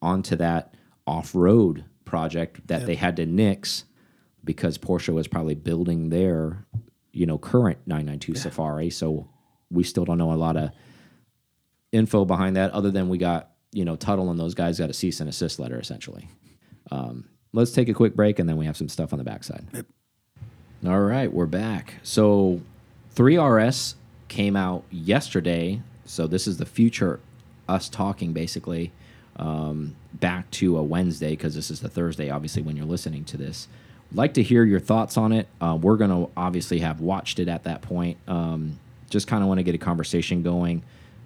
[0.00, 0.74] on to that
[1.06, 3.84] off-road project that they had to nix
[4.44, 6.66] because Porsche was probably building their,
[7.12, 8.90] you know, current 992 Safari.
[8.90, 9.28] So
[9.70, 10.70] we still don't know a lot of
[11.92, 14.92] info behind that, other than we got you know Tuttle and those guys got a
[14.92, 16.28] cease and assist letter essentially.
[16.90, 19.66] Um, let's take a quick break and then we have some stuff on the backside.
[19.72, 19.86] Yep.
[20.86, 21.94] All right, we're back.
[22.02, 22.60] So
[23.14, 23.94] 3RS
[24.32, 25.82] came out yesterday.
[26.06, 27.20] So this is the future
[27.68, 28.90] us talking basically
[29.36, 33.36] um, back to a Wednesday because this is the Thursday, obviously, when you're listening to
[33.36, 33.68] this.
[34.10, 35.48] Like to hear your thoughts on it.
[35.60, 38.16] Uh, we're going to obviously have watched it at that point.
[38.26, 38.78] Um,
[39.10, 40.82] just kind of want to get a conversation going.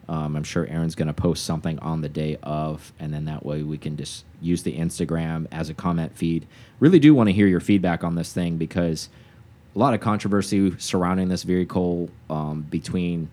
[0.09, 3.47] Um, I'm sure Aaron's going to post something on the day of, and then that
[3.47, 6.47] way we can just use the Instagram as a comment feed.
[6.81, 9.09] Really do want to hear your feedback on this thing because
[9.77, 13.29] a lot of controversy surrounding this vehicle um, between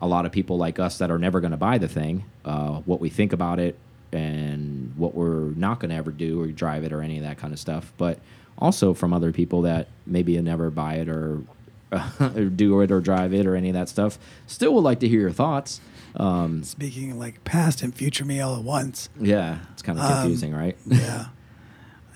[0.00, 2.80] a lot of people like us that are never going to buy the thing, uh,
[2.80, 3.78] what we think about it,
[4.12, 7.38] and what we're not going to ever do or drive it or any of that
[7.38, 7.92] kind of stuff.
[7.96, 8.18] But
[8.58, 11.42] also from other people that maybe never buy it or,
[12.20, 14.18] or do it or drive it or any of that stuff.
[14.48, 15.80] Still would like to hear your thoughts.
[16.16, 19.08] Um, Speaking like past and future me all at once.
[19.20, 20.76] yeah, it's kind of Um, confusing, right?
[20.86, 21.26] Yeah.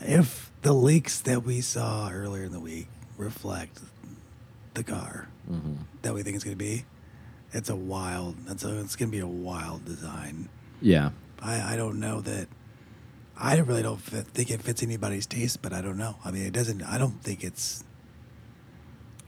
[0.00, 2.88] if the leaks that we saw earlier in the week
[3.22, 3.80] reflect
[4.74, 6.84] the car hmm that we think it's going to be,
[7.52, 8.34] it's a wild.
[8.46, 10.48] That's a, it's going to be a wild design.
[10.80, 11.10] Yeah.
[11.40, 12.48] I, I don't know that.
[13.38, 16.16] I really don't fit, think it fits anybody's taste, but I don't know.
[16.24, 16.82] I mean, it doesn't.
[16.82, 17.84] I don't think it's.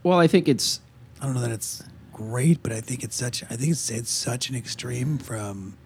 [0.03, 0.81] Well, I think it's
[1.21, 3.43] I don't know that it's great, but I think it's such.
[3.45, 5.77] I think it's it's such an extreme from.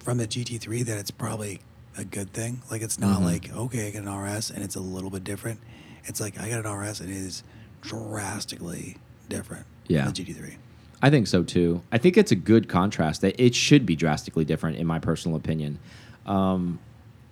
[0.00, 1.60] From the GT3 that it's probably
[1.96, 2.62] a good thing.
[2.70, 3.24] Like it's not Mhm.
[3.24, 5.60] like okay, I got an RS and it's a little bit different.
[6.04, 7.42] It's like I got an RS and it is
[7.80, 8.96] drastically
[9.28, 9.66] different.
[9.86, 10.04] Yeah.
[10.04, 10.56] From the GT3.
[11.02, 11.82] I think so too.
[11.90, 13.20] I think it's a good contrast.
[13.22, 15.78] That it should be drastically different, in my personal opinion.
[16.26, 16.78] Um,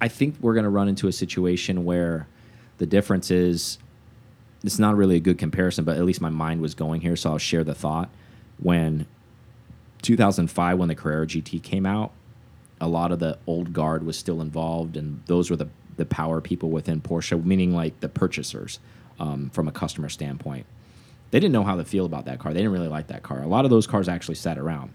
[0.00, 2.26] I think we're going to run into a situation where
[2.78, 3.78] the difference is
[4.64, 7.30] it's not really a good comparison, but at least my mind was going here, so
[7.30, 8.10] I'll share the thought.
[8.58, 9.06] When
[10.02, 12.12] 2005, when the Carrera GT came out,
[12.80, 15.68] a lot of the old guard was still involved, and those were the
[16.00, 18.80] the power people within Porsche, meaning like the purchasers
[19.20, 20.66] um, from a customer standpoint
[21.30, 22.52] they didn't know how to feel about that car.
[22.52, 23.42] They didn't really like that car.
[23.42, 24.92] A lot of those cars actually sat around.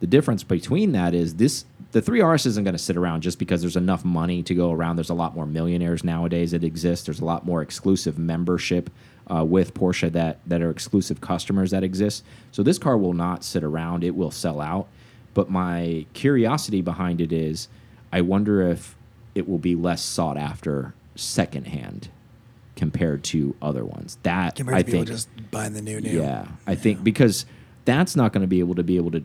[0.00, 3.62] The difference between that is this the 3RS isn't going to sit around just because
[3.62, 4.96] there's enough money to go around.
[4.96, 7.06] There's a lot more millionaires nowadays that exist.
[7.06, 8.90] There's a lot more exclusive membership
[9.34, 12.24] uh, with Porsche that that are exclusive customers that exist.
[12.52, 14.04] So this car will not sit around.
[14.04, 14.88] It will sell out.
[15.34, 17.68] But my curiosity behind it is
[18.12, 18.96] I wonder if
[19.38, 22.08] it will be less sought after secondhand
[22.76, 24.18] compared to other ones.
[24.22, 26.20] That Compared I think just buying the new new.
[26.20, 27.46] yeah, I think because
[27.84, 29.24] that's not going to be able to be able to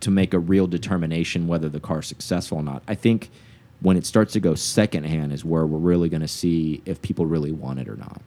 [0.00, 2.82] to make a real determination whether the car's successful or not.
[2.86, 3.30] I think
[3.80, 7.26] when it starts to go secondhand is where we're really going to see if people
[7.26, 8.20] really want it or not.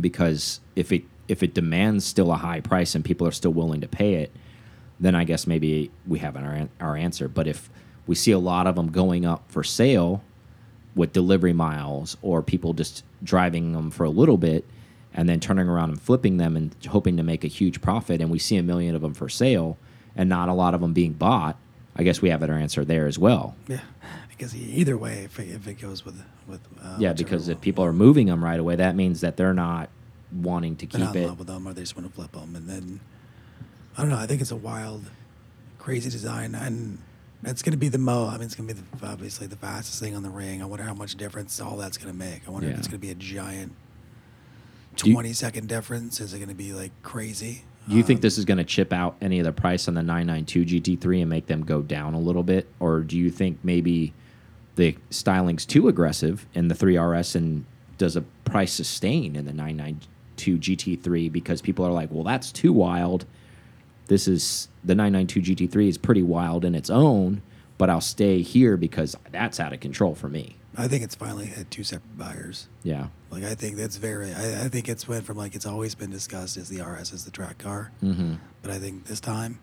[0.00, 3.80] Because if it if it demands still a high price and people are still willing
[3.80, 4.32] to pay it,
[5.00, 7.28] then I guess maybe we have our our answer.
[7.28, 7.70] But if
[8.06, 10.22] we see a lot of them going up for sale
[10.94, 14.64] with delivery miles or people just driving them for a little bit
[15.12, 18.20] and then turning around and flipping them and hoping to make a huge profit.
[18.20, 19.78] And we see a million of them for sale
[20.16, 21.56] and not a lot of them being bought.
[21.96, 23.54] I guess we have our answer there as well.
[23.68, 27.12] Yeah, I guess e- either way, if it, if it goes with with uh, yeah
[27.12, 29.88] because if people are moving them right away that means that they're not
[30.30, 31.26] wanting to keep not in it.
[31.28, 33.00] love with them or they just want to flip them, and then
[33.96, 34.18] I don't know.
[34.18, 35.04] I think it's a wild,
[35.78, 36.98] crazy design, and
[37.46, 38.26] it's going to be the mo.
[38.28, 40.62] I mean, it's going to be the, obviously the fastest thing on the ring.
[40.62, 42.42] I wonder how much difference all that's going to make.
[42.46, 43.72] I wonder if it's going to be a giant
[44.96, 46.20] Do you- twenty second difference.
[46.20, 47.64] Is it going to be like crazy?
[47.88, 49.94] do you think Um, this is going to chip out any of the price on
[49.94, 53.58] the 992 gt3 and make them go down a little bit or do you think
[53.62, 54.14] maybe
[54.76, 57.66] the styling's too aggressive in the 3rs and
[57.98, 62.72] does a price sustain in the 992 gt3 because people are like well that's too
[62.72, 63.26] wild
[64.06, 67.42] this is the 992 gt3 is pretty wild in its own
[67.78, 71.46] but i'll stay here because that's out of control for me I think it's finally
[71.46, 72.66] had two separate buyers.
[72.82, 74.32] yeah Like I think that's very.
[74.34, 77.24] I, I think it's went from like it's always been discussed as the RS as
[77.24, 77.92] the track car.
[78.02, 78.34] mm-hmm.
[78.60, 79.60] but I think this time,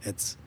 [0.00, 0.38] it's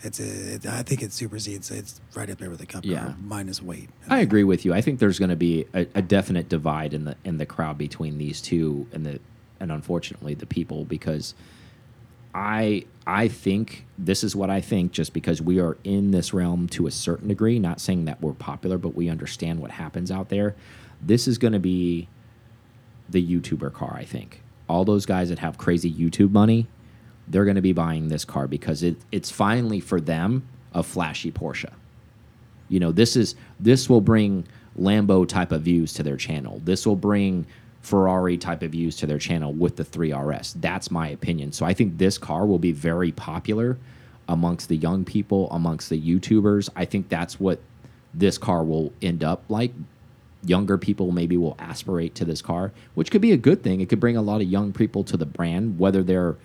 [0.00, 1.70] it's it, I think it supersedes.
[1.70, 3.00] It's right up there with the cup Yeah.
[3.04, 3.90] car minus weight.
[4.08, 4.72] I agree with you.
[4.72, 7.76] I think there's going to be a, a definite divide in the in the crowd
[7.76, 9.20] between these two and the
[9.60, 11.34] and unfortunately the people because
[12.34, 16.68] I I think this is what I think just because we are in this realm
[16.68, 20.28] to a certain degree, not saying that we're popular, but we understand what happens out
[20.28, 20.54] there.
[21.00, 22.08] This is going to be
[23.08, 24.42] the YouTuber car, I think.
[24.68, 26.66] All those guys that have crazy YouTube money,
[27.26, 31.32] they're going to be buying this car because it it's finally for them a flashy
[31.32, 31.72] Porsche.
[32.68, 34.46] You know, this is this will bring
[34.78, 36.60] Lambo type of views to their channel.
[36.64, 37.46] This will bring
[37.80, 40.54] Ferrari type of views to their channel with the 3RS.
[40.60, 41.52] That's my opinion.
[41.52, 43.78] So I think this car will be very popular
[44.28, 46.68] amongst the young people, amongst the YouTubers.
[46.76, 47.60] I think that's what
[48.12, 49.72] this car will end up like.
[50.44, 53.80] Younger people maybe will aspirate to this car, which could be a good thing.
[53.80, 56.36] It could bring a lot of young people to the brand, whether they're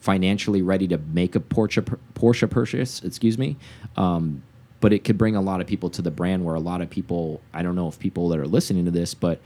[0.00, 3.02] financially ready to make a Porsche Porsche purchase.
[3.04, 3.56] Excuse me.
[3.96, 4.42] Um,
[4.80, 6.90] but it could bring a lot of people to the brand where a lot of
[6.90, 9.40] people I don't know if people that are listening to this, but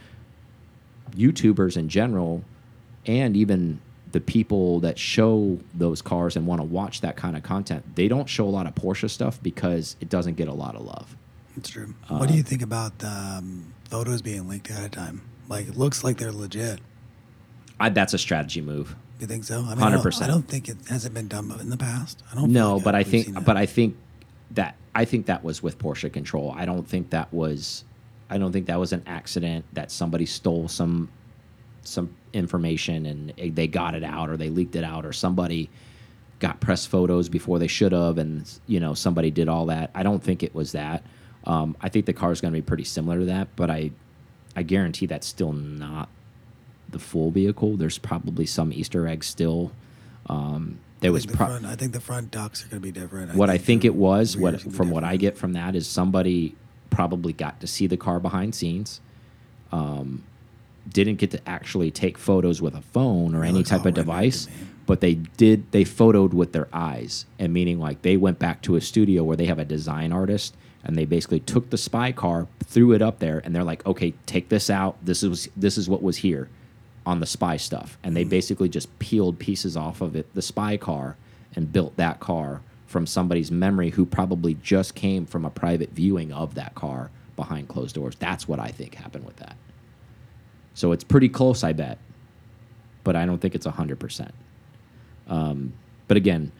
[1.16, 2.44] YouTubers in general,
[3.06, 3.80] and even
[4.12, 8.06] the people that show those cars and want to watch that kind of content, they
[8.06, 11.16] don't show a lot of Porsche stuff because it doesn't get a lot of love.
[11.56, 11.94] That's true.
[12.08, 15.22] What do you think about um, photos being leaked ahead of time?
[15.48, 16.80] Like, it looks like they're legit.
[17.78, 18.94] I, that's a strategy move.
[19.20, 19.60] You think so?
[19.60, 19.86] I mean, 100%.
[19.86, 22.22] I don't, I don't, think it hasn't been done in the past.
[22.30, 22.52] I don't.
[22.52, 23.96] No, like but I think, but I think
[24.52, 26.54] that I think that was with Porsche control.
[26.56, 27.84] I don't think that was,
[28.34, 31.08] I don't think that was an accident that somebody stole some,
[31.82, 35.70] some information and they got it out or they leaked it out or somebody
[36.40, 39.90] got press photos before they should have and you know somebody did all that.
[39.94, 41.04] I don't think it was that.
[41.44, 43.92] Um, I think the car is going to be pretty similar to that, but I
[44.56, 46.08] I guarantee that's still not
[46.88, 47.76] the full vehicle.
[47.76, 49.70] There's probably some Easter eggs still.
[50.26, 53.30] Um, there was the front, I think the front ducts are going to be different.
[53.30, 54.92] I what I think it was, what from different.
[54.92, 56.56] what I get from that is somebody
[56.94, 59.00] probably got to see the car behind scenes.
[59.72, 60.24] Um,
[60.88, 64.48] didn't get to actually take photos with a phone or any type of device,
[64.86, 65.70] but they did.
[65.72, 69.36] They photoed with their eyes, and meaning like they went back to a studio where
[69.36, 73.18] they have a design artist, and they basically took the spy car, threw it up
[73.18, 74.96] there, and they're like, okay, take this out.
[75.02, 76.48] This is this is what was here
[77.06, 78.30] on the spy stuff, and they mm.
[78.30, 81.16] basically just peeled pieces off of it, the spy car,
[81.56, 82.60] and built that car
[82.94, 87.66] from somebody's memory who probably just came from a private viewing of that car behind
[87.66, 88.14] closed doors.
[88.20, 89.56] That's what I think happened with that.
[90.74, 91.98] So it's pretty close, I bet,
[93.02, 94.30] but I don't think it's 100%.
[95.26, 95.72] Um,
[96.06, 96.52] but again,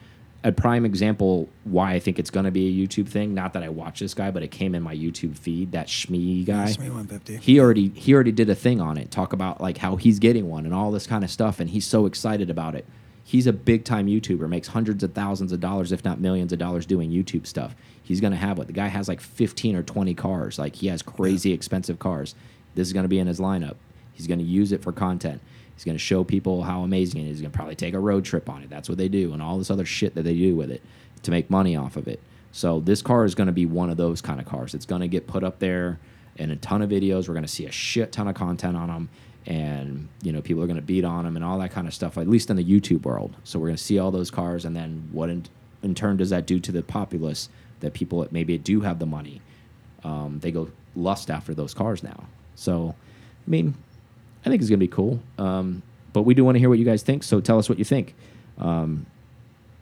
[0.43, 3.33] a prime example why I think it's going to be a YouTube thing.
[3.33, 5.71] Not that I watch this guy, but it came in my YouTube feed.
[5.71, 7.37] That Shmee guy, Shmee 150.
[7.37, 9.09] He already he already did a thing on it.
[9.09, 11.87] Talk about like how he's getting one and all this kind of stuff, and he's
[11.87, 12.85] so excited about it.
[13.27, 16.59] He's a big time YouTuber, makes hundreds of thousands of dollars, if not millions of
[16.59, 17.75] dollars, doing YouTube stuff.
[18.03, 20.59] He's going to have what the guy has like 15 or 20 cars.
[20.59, 21.55] Like he has crazy yeah.
[21.55, 22.35] expensive cars.
[22.75, 23.77] This is going to be in his lineup.
[24.13, 25.41] He's going to use it for content.
[25.73, 27.37] He's going to show people how amazing it is.
[27.37, 28.69] He's going to probably take a road trip on it.
[28.69, 30.83] That's what they do, and all this other shit that they do with it
[31.23, 32.21] to make money off of it.
[32.51, 34.75] So this car is going to be one of those kind of cars.
[34.75, 35.99] It's going to get put up there
[36.35, 37.27] in a ton of videos.
[37.27, 39.09] We're going to see a shit ton of content on them,
[39.47, 41.93] and you know people are going to beat on them and all that kind of
[41.93, 42.17] stuff.
[42.17, 43.35] At least in the YouTube world.
[43.43, 45.45] So we're going to see all those cars, and then what in,
[45.83, 47.49] in turn does that do to the populace?
[47.81, 49.41] That people that maybe do have the money,
[50.03, 52.23] um, they go lust after those cars now.
[52.55, 52.95] So,
[53.45, 53.75] I mean,
[54.45, 55.19] I think it's going to be cool.
[55.37, 55.83] Um,
[56.13, 57.83] but we do want to hear what you guys think, so tell us what you
[57.83, 58.15] think.
[58.57, 59.05] Um,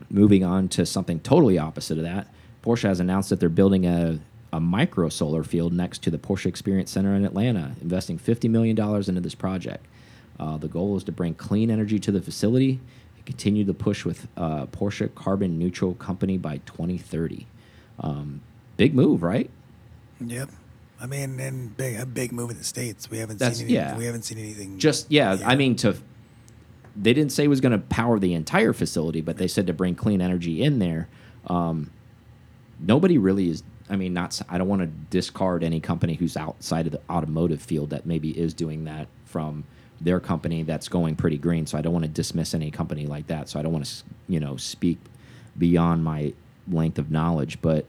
[0.10, 2.28] moving on to something totally opposite of that,
[2.64, 4.20] Porsche has announced that they're building a,
[4.54, 8.80] a micro solar field next to the Porsche Experience Center in Atlanta, investing $50 million
[8.80, 9.84] into this project.
[10.40, 12.80] Uh, the goal is to bring clean energy to the facility
[13.16, 17.48] and continue to push with uh, Porsche carbon neutral company by 2030.
[18.00, 18.42] Um,
[18.78, 19.50] big move, right?
[20.24, 20.50] Yep.
[21.02, 23.10] I mean, and big a big move in the states.
[23.10, 23.98] We haven't That's, seen any, yeah.
[23.98, 24.78] We haven't seen anything.
[24.78, 25.48] Just yeah, yet.
[25.48, 25.98] I mean to.
[26.96, 29.74] They didn't say it was going to power the entire facility, but they said to
[29.74, 31.10] bring clean energy in there.
[31.48, 31.90] Um,
[32.80, 33.64] nobody really is.
[33.90, 34.42] I mean, not.
[34.50, 38.38] I don't want to discard any company who's outside of the automotive field that maybe
[38.38, 39.66] is doing that from
[40.00, 41.66] their company that's going pretty green.
[41.66, 43.50] So I don't want to dismiss any company like that.
[43.50, 45.00] So I don't want to, you know, speak
[45.58, 46.34] beyond my
[46.68, 47.86] length of knowledge, but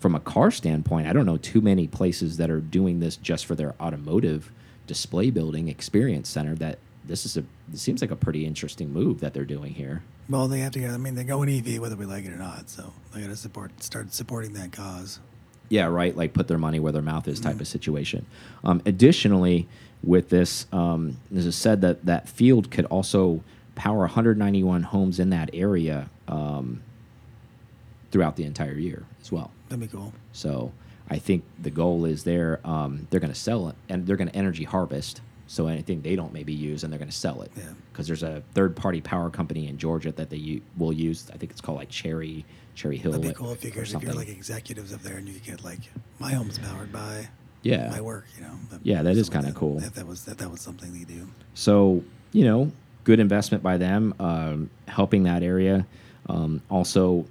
[0.00, 3.46] from a car standpoint, I don't know too many places that are doing this just
[3.46, 4.50] for their automotive
[4.86, 6.54] display building experience center.
[6.54, 10.02] That this is a seems like a pretty interesting move that they're doing here.
[10.30, 10.86] Well, they have to.
[10.86, 12.70] I mean, they go in EV whether we like it or not.
[12.70, 15.18] So they got to support start supporting that cause.
[15.68, 16.16] Yeah, right.
[16.16, 18.26] Like put their money where their mouth is, type mm of situation.
[18.64, 19.68] Um, additionally,
[20.02, 23.42] with this, um, this is said that that field could also
[23.74, 26.82] power 191 homes in that area um,
[28.10, 29.50] throughout the entire year as well.
[29.68, 30.12] That'd be cool.
[30.32, 30.72] So
[31.08, 34.30] I think the goal is they're um, they're going to sell it and they're going
[34.30, 35.20] to energy harvest.
[35.50, 37.50] So anything they don't maybe use and they're going to sell it.
[37.56, 37.64] Yeah.
[37.90, 41.28] Because there's a third party power company in Georgia that they will use.
[41.34, 42.44] I think it's called like Cherry
[42.76, 43.10] Cherry Hill.
[43.10, 45.80] That'd be cool if, you if you're like executives up there and you get like
[46.20, 47.28] my home's powered by
[47.62, 48.26] yeah my work.
[48.36, 48.52] You know.
[48.84, 49.78] Yeah, that is kind of cool.
[49.78, 51.26] If that was that, that was something they do.
[51.54, 52.70] So you know,
[53.02, 55.84] good investment by them, um, helping that area.
[56.28, 57.26] Um, also,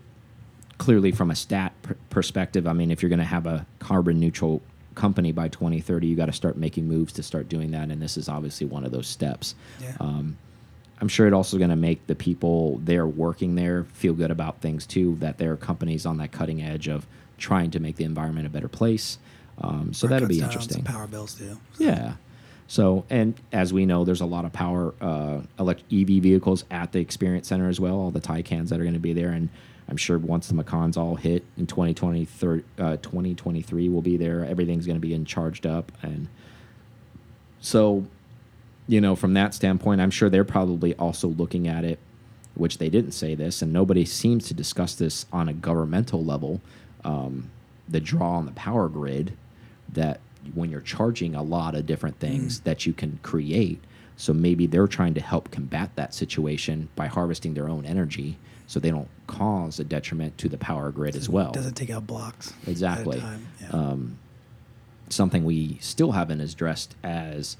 [0.78, 1.72] clearly from a stat
[2.10, 4.62] perspective, I mean, if you're going to have a carbon neutral
[5.00, 7.90] company by 2030, you got to start making moves to start doing that.
[7.90, 9.56] And this is obviously one of those steps.
[9.82, 9.96] Yeah.
[10.00, 10.38] Um,
[11.02, 14.60] I'm sure it also going to make the people there working there feel good about
[14.60, 15.16] things too.
[15.20, 18.50] That there are companies on that cutting edge of trying to make the environment a
[18.50, 19.18] better place.
[19.62, 20.84] Um, so that'll be interesting.
[20.84, 21.58] power bills too.
[21.74, 21.84] So.
[21.84, 22.14] Yeah.
[22.68, 26.92] So, and as we know, there's a lot of power uh, elect EV vehicles at
[26.92, 27.96] the Experience Center as well.
[27.96, 29.50] All the Taycans that are going to be there, and
[29.90, 34.46] I'm sure once the Macans all hit in 2023, uh, 2023 will be there.
[34.46, 36.28] Everything's going to be in charged up, and
[37.62, 38.06] so,
[38.88, 42.00] you know, from that standpoint, I'm sure they're probably also looking at it,
[42.56, 46.62] which they didn't say this, and nobody seems to discuss this on a governmental level.
[47.04, 47.50] Um,
[47.88, 49.34] the draw on the power grid
[49.94, 50.20] that
[50.54, 52.64] when you're charging a lot of different things mm.
[52.64, 53.84] that you can create.
[54.16, 58.38] So maybe they're trying to help combat that situation by harvesting their own energy
[58.70, 61.50] so they don't cause a detriment to the power grid as well.
[61.50, 62.54] It doesn't take out blocks.
[62.68, 63.20] Exactly.
[63.60, 63.70] Yeah.
[63.72, 64.20] Um,
[65.10, 67.58] something we still haven't addressed as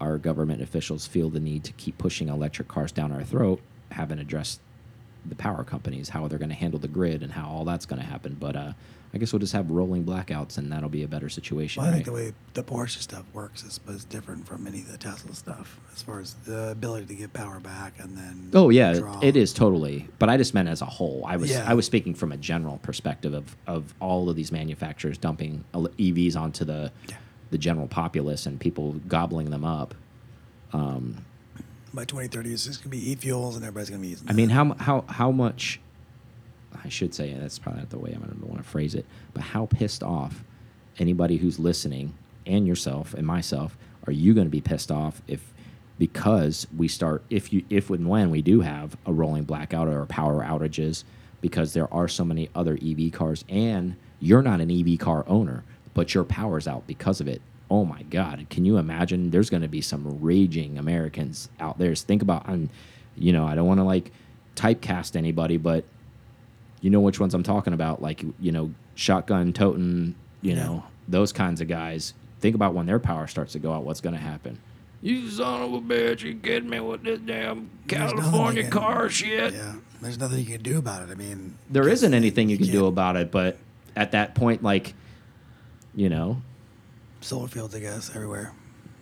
[0.00, 3.60] our government officials feel the need to keep pushing electric cars down our throat,
[3.90, 4.60] haven't addressed
[5.26, 8.00] the power companies, how they're going to handle the grid, and how all that's going
[8.00, 8.36] to happen.
[8.38, 8.72] But uh,
[9.12, 11.82] I guess we'll just have rolling blackouts, and that'll be a better situation.
[11.82, 12.04] Well, I right?
[12.04, 15.34] think the way the Porsche stuff works is, is different from any of the Tesla
[15.34, 18.50] stuff, as far as the ability to get power back and then.
[18.54, 19.18] Oh yeah, draw.
[19.20, 20.08] it is totally.
[20.20, 21.24] But I just meant as a whole.
[21.26, 21.64] I was yeah.
[21.66, 26.36] I was speaking from a general perspective of of all of these manufacturers dumping EVs
[26.36, 27.16] onto the yeah.
[27.50, 29.94] the general populace and people gobbling them up.
[30.72, 31.24] Um,
[31.92, 34.28] By 2030, it's just going to be e-fuels, and everybody's going to be using.
[34.28, 35.80] I mean, how how how much
[36.84, 39.06] I should say that's probably not the way I'm going to want to phrase it,
[39.34, 40.44] but how pissed off
[40.98, 42.14] anybody who's listening
[42.46, 45.52] and yourself and myself are you going to be pissed off if
[45.98, 50.06] because we start if you if and when we do have a rolling blackout or
[50.06, 51.04] power outages
[51.40, 55.62] because there are so many other EV cars and you're not an EV car owner
[55.92, 57.42] but your power's out because of it.
[57.70, 61.94] Oh my god, can you imagine there's going to be some raging Americans out there.
[61.94, 62.70] Think about and
[63.16, 64.12] you know, I don't want to like
[64.56, 65.84] typecast anybody but
[66.80, 70.64] you know which ones I'm talking about, like you know, shotgun toting, you yeah.
[70.64, 72.14] know, those kinds of guys.
[72.40, 74.58] Think about when their power starts to go out, what's going to happen?
[75.02, 76.22] You son of a bitch!
[76.22, 79.54] You kidding me with this damn California can, car shit?
[79.54, 81.10] Yeah, there's nothing you can do about it.
[81.10, 83.30] I mean, there isn't anything you, you can do about it.
[83.30, 83.58] But
[83.96, 84.94] at that point, like,
[85.94, 86.42] you know,
[87.22, 88.52] solar fields, I guess, everywhere,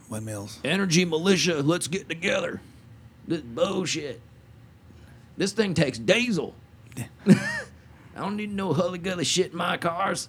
[0.09, 1.63] windmills, energy militia.
[1.63, 2.61] Let's get together.
[3.27, 4.21] This bullshit.
[5.37, 6.55] This thing takes diesel.
[8.19, 10.29] I don't need no hully shit in my cars.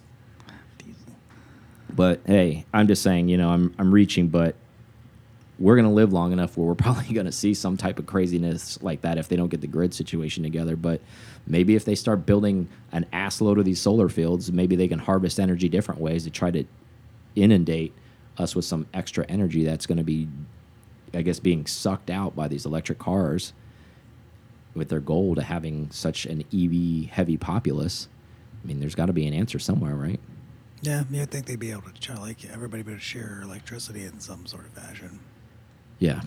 [1.92, 4.54] But hey, I'm just saying, you know, I'm I'm reaching, but
[5.58, 9.00] we're gonna live long enough where we're probably gonna see some type of craziness like
[9.00, 10.76] that if they don't get the grid situation together.
[10.76, 11.00] But
[11.48, 15.00] maybe if they start building an ass load of these solar fields, maybe they can
[15.00, 16.64] harvest energy different ways to try to
[17.34, 17.92] inundate
[18.38, 20.28] us with some extra energy that's to be,
[21.12, 23.52] I guess, being sucked out by these electric cars
[24.74, 28.08] with their goal to having such an EV heavy populace,
[28.62, 30.20] I mean, there's got to be an answer somewhere, right?
[30.82, 34.20] Yeah, yeah, I think they'd be able to try, like everybody would share electricity in
[34.20, 35.20] some sort of fashion.
[35.98, 36.22] Yeah,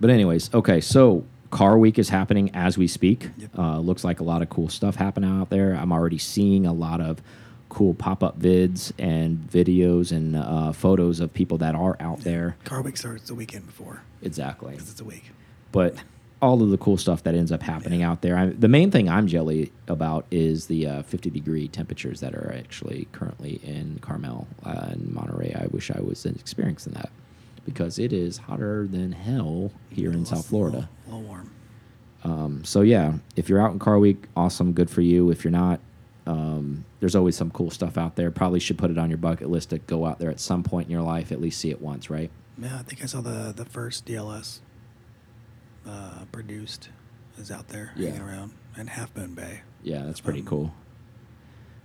[0.00, 3.30] but anyways, okay, so Car Week is happening as we speak.
[3.36, 3.58] Yep.
[3.58, 5.74] Uh, looks like a lot of cool stuff happening out there.
[5.74, 7.22] I'm already seeing a lot of
[7.68, 12.24] cool pop up vids and videos and uh, photos of people that are out yeah.
[12.24, 12.56] there.
[12.64, 14.02] Car Week starts the weekend before.
[14.22, 14.72] Exactly.
[14.72, 15.30] Because it's a week.
[15.70, 15.96] But
[16.40, 18.10] all of the cool stuff that ends up happening yeah.
[18.10, 18.36] out there.
[18.36, 22.54] I, the main thing I'm jelly about is the uh, 50 degree temperatures that are
[22.56, 25.54] actually currently in Carmel uh, and Monterey.
[25.54, 27.10] I wish I was experiencing that
[27.64, 30.88] because it is hotter than hell here in South Florida.
[31.06, 31.50] A little warm.
[32.24, 35.30] Um, so yeah, if you're out in Car Week, awesome, good for you.
[35.30, 35.80] If you're not,
[36.26, 38.30] um, there's always some cool stuff out there.
[38.30, 40.86] Probably should put it on your bucket list to go out there at some point
[40.86, 42.30] in your life, at least see it once, right?
[42.60, 44.60] Yeah, I think I saw the the first DLS
[45.88, 46.90] uh, produced
[47.38, 48.10] is out there yeah.
[48.10, 49.62] hanging around in Half Moon Bay.
[49.82, 50.74] Yeah, that's pretty um, cool.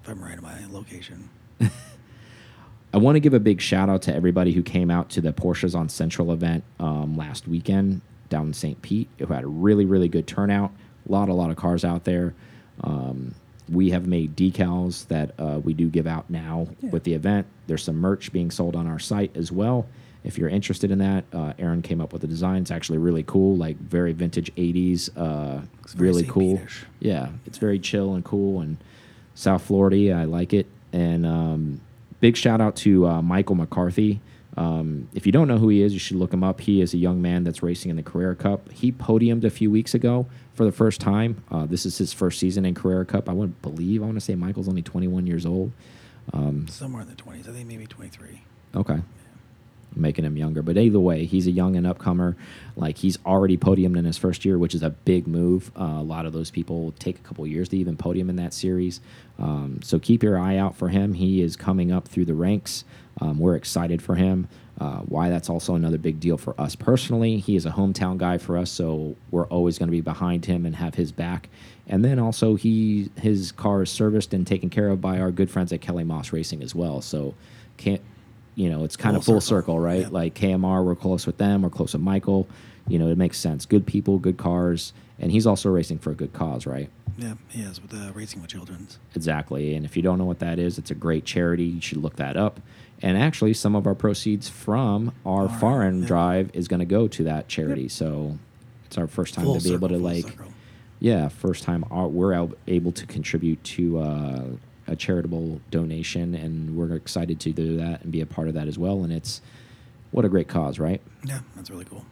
[0.03, 1.29] If I'm right in my location.
[2.93, 5.33] I want to give a big shout out to everybody who came out to the
[5.33, 8.81] Porsches on Central event um, last weekend down in St.
[8.81, 9.09] Pete.
[9.19, 10.71] Who had a really, really good turnout.
[11.07, 12.33] A lot, a lot of cars out there.
[12.81, 13.33] Um,
[13.69, 16.89] we have made decals that uh, we do give out now yeah.
[16.89, 17.47] with the event.
[17.67, 19.87] There's some merch being sold on our site as well
[20.23, 22.61] if you're interested in that, uh, Aaron came up with the design.
[22.61, 25.09] It's actually really cool, like very vintage '80s.
[25.17, 25.61] Uh,
[25.95, 26.61] really cool.
[26.99, 28.61] Yeah, it's very chill and cool.
[28.61, 28.77] And
[29.35, 30.67] South Florida, I like it.
[30.93, 31.81] And um,
[32.19, 34.21] big shout out to uh, Michael McCarthy.
[34.55, 36.61] Um, if you don't know who he is, you should look him up.
[36.61, 38.71] He is a young man that's racing in the Carrera Cup.
[38.71, 41.43] He podiumed a few weeks ago for the first time.
[41.49, 43.27] Uh, this is his first season in Carrera Cup.
[43.27, 44.03] I wouldn't believe.
[44.03, 45.71] I want to say Michael's only 21 years old.
[46.31, 47.49] Um, Somewhere in the 20s.
[47.49, 48.41] I think maybe 23.
[48.75, 48.99] Okay
[49.95, 50.61] making him younger.
[50.61, 52.35] But either way, he's a young and upcomer.
[52.75, 55.71] Like he's already podiumed in his first year, which is a big move.
[55.77, 58.53] Uh, a lot of those people take a couple years to even podium in that
[58.53, 59.01] series.
[59.39, 61.13] Um, so keep your eye out for him.
[61.13, 62.83] He is coming up through the ranks.
[63.21, 64.47] Um, we're excited for him.
[64.79, 67.37] Uh, why that's also another big deal for us personally.
[67.37, 70.65] He is a hometown guy for us, so we're always going to be behind him
[70.65, 71.49] and have his back.
[71.87, 75.51] And then also, he his car is serviced and taken care of by our good
[75.51, 77.01] friends at Kelly Moss Racing as well.
[77.01, 77.35] So,
[77.77, 78.01] can't
[78.55, 79.75] you know, it's kind Full of full circle.
[79.75, 80.01] circle, right?
[80.01, 80.07] Yeah.
[80.09, 82.47] Like KMR, we're close with them, we're close with Michael.
[82.87, 83.65] You know, it makes sense.
[83.65, 86.89] Good people, good cars, and he's also racing for a good cause, right?
[87.17, 88.97] Yeah, he is with uh, Racing with Children's.
[89.15, 89.75] Exactly.
[89.75, 91.63] And if you don't know what that is, it's a great charity.
[91.63, 92.59] You should look that up.
[93.01, 96.07] And actually, some of our proceeds from our Foreign, foreign yeah.
[96.07, 97.87] drive is going to go to that charity.
[97.87, 98.37] So
[98.85, 100.51] it's our first time Full to be able to like, circle.
[100.99, 104.43] yeah, first time our, we're able to contribute to uh,
[104.87, 108.67] a charitable donation, and we're excited to do that and be a part of that
[108.67, 109.03] as well.
[109.03, 109.41] And it's
[110.11, 111.01] what a great cause, right?
[111.25, 112.05] Yeah, that's really cool.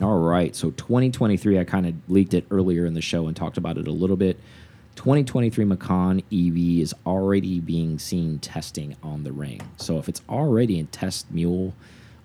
[0.00, 0.56] All right.
[0.56, 3.86] So 2023, I kind of leaked it earlier in the show and talked about it
[3.86, 4.38] a little bit.
[4.96, 9.60] 2023 Macan EV is already being seen testing on the ring.
[9.76, 11.74] So if it's already in test mule,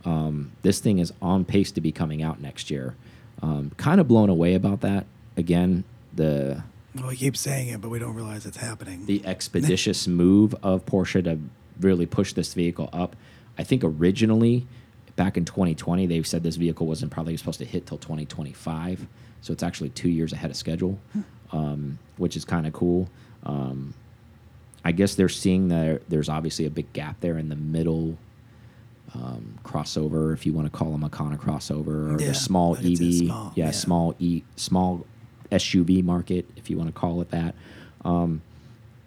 [0.05, 2.95] um, this thing is on pace to be coming out next year.
[3.41, 5.05] Um, kind of blown away about that.
[5.35, 5.83] Again,
[6.13, 6.63] the
[6.95, 9.05] Well, we keep saying it, but we don't realize it's happening.
[9.05, 11.39] the expeditious move of Porsche to
[11.79, 13.15] really push this vehicle up.
[13.57, 14.65] I think originally,
[15.15, 19.07] back in 2020, they said this vehicle wasn't probably supposed to hit till 2025.
[19.41, 20.97] So it's actually two years ahead of schedule,
[21.51, 23.09] um, which is kind of cool.
[23.43, 23.93] Um,
[24.83, 28.17] I guess they're seeing that there's obviously a big gap there in the middle
[29.13, 32.75] um, crossover, if you want to call them a Makana crossover, or Yeah, the small
[32.77, 33.71] EV, small- yeah, yeah.
[33.71, 35.05] small E, small
[35.51, 37.55] SUV market, if you want to call it that.
[38.03, 38.41] Um,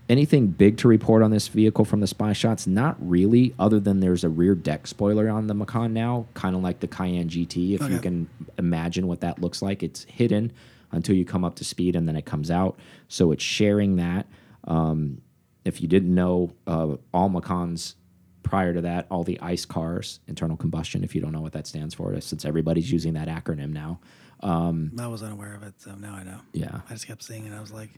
[0.09, 2.67] anything big to report on this vehicle from the spy shots?
[2.67, 6.63] Not really, other than there's a rear deck spoiler on the Macan now, kind of
[6.63, 7.75] like the Cayenne GT.
[7.75, 8.29] If you can
[8.59, 10.53] imagine what that looks like, it's hidden
[10.91, 12.79] until you come up to speed and then it comes out.
[13.09, 14.27] So it's sharing that.
[14.65, 15.21] Um,
[15.65, 17.95] if you didn't know, uh, all Macans
[18.43, 21.67] prior to that, all the ICE cars, internal combustion, if you don't know what that
[21.67, 24.01] stands for, since everybody's using that acronym now.
[24.43, 26.41] I was unaware of it, so now I know.
[26.53, 26.81] Yeah.
[26.89, 27.53] I just kept seeing it.
[27.53, 27.91] I was like,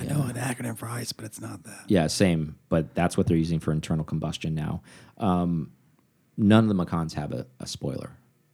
[0.00, 1.84] I know an acronym for ICE, but it's not that.
[1.88, 2.56] Yeah, same.
[2.68, 4.82] But that's what they're using for internal combustion now.
[5.18, 5.72] Um,
[6.36, 8.12] none of the Macans have a, a spoiler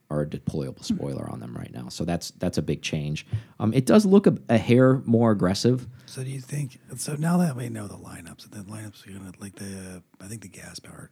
[0.08, 3.26] or a deployable spoiler on them right now, so that's that's a big change.
[3.58, 5.86] Um, it does look a, a hair more aggressive.
[6.06, 6.78] So do you think?
[6.96, 10.42] So now that we know the lineups, the lineups are gonna like the I think
[10.42, 11.10] the gas powered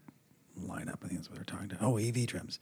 [0.59, 0.99] lineup.
[1.05, 1.79] I think that's what they're talking to.
[1.81, 2.59] Oh, EV trims.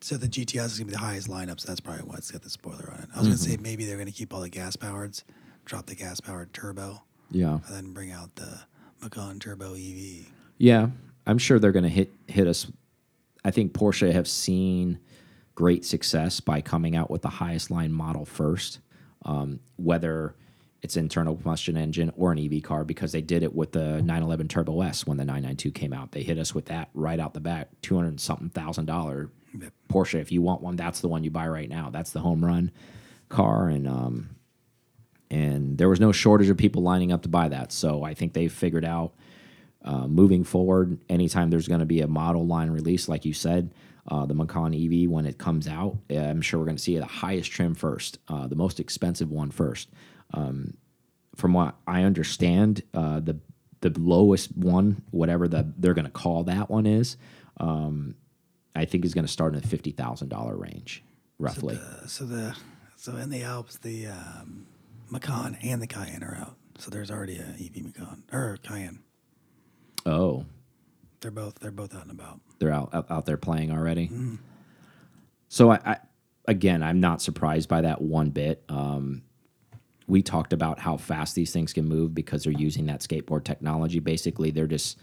[0.00, 1.60] So the GTS is gonna be the highest lineup.
[1.60, 3.08] So that's probably why it's got the spoiler on it.
[3.14, 5.18] I was gonna say maybe they're gonna keep all the gas powered,
[5.64, 8.60] drop the gas powered turbo, Yeah, and then bring out the
[9.02, 10.26] Macan Turbo EV.
[10.58, 10.88] yeah.
[11.28, 12.68] I'm sure they're going to hit hit us.
[13.44, 15.00] I think Porsche have seen
[15.56, 18.78] great success by coming out with the highest line model first,
[19.24, 20.36] um, whether
[20.82, 24.48] it's internal combustion engine or an EV car, because they did it with the 911
[24.48, 26.12] Turbo S when the 992 came out.
[26.12, 29.30] They hit us with that right out the back, two hundred something thousand dollar.
[29.88, 30.20] Porsche.
[30.20, 31.88] If you want one, that's the one you buy right now.
[31.88, 32.70] That's the home run
[33.30, 34.36] car, and um,
[35.30, 37.72] and there was no shortage of people lining up to buy that.
[37.72, 39.14] So I think they figured out
[39.86, 43.72] uh, moving forward, anytime there's going to be a model line release, like you said,
[44.08, 47.06] uh, the Macan EV when it comes out, I'm sure we're going to see the
[47.06, 49.88] highest trim first, uh, the most expensive one first.
[50.34, 50.76] Um,
[51.34, 53.38] from what I understand, uh, the
[53.80, 57.16] the lowest one, whatever the they're going to call that one is,
[57.60, 58.14] um,
[58.74, 61.02] I think is going to start in the fifty thousand dollar range,
[61.38, 61.76] roughly.
[61.80, 62.56] Uh, so the
[62.96, 64.66] so in the Alps, the um,
[65.10, 66.56] Macan and the Cayenne are out.
[66.78, 69.00] So there's already a EV Macan or Cayenne.
[70.06, 70.44] oh,
[71.20, 72.40] They're both they're both out and about.
[72.58, 74.10] they're out out, out there playing already.
[75.48, 75.96] So I, I
[76.48, 78.64] again, I'm not surprised by that one bit.
[78.68, 79.22] Um,
[80.06, 83.98] we talked about how fast these things can move because they're using that skateboard technology.
[83.98, 84.98] Basically, they're just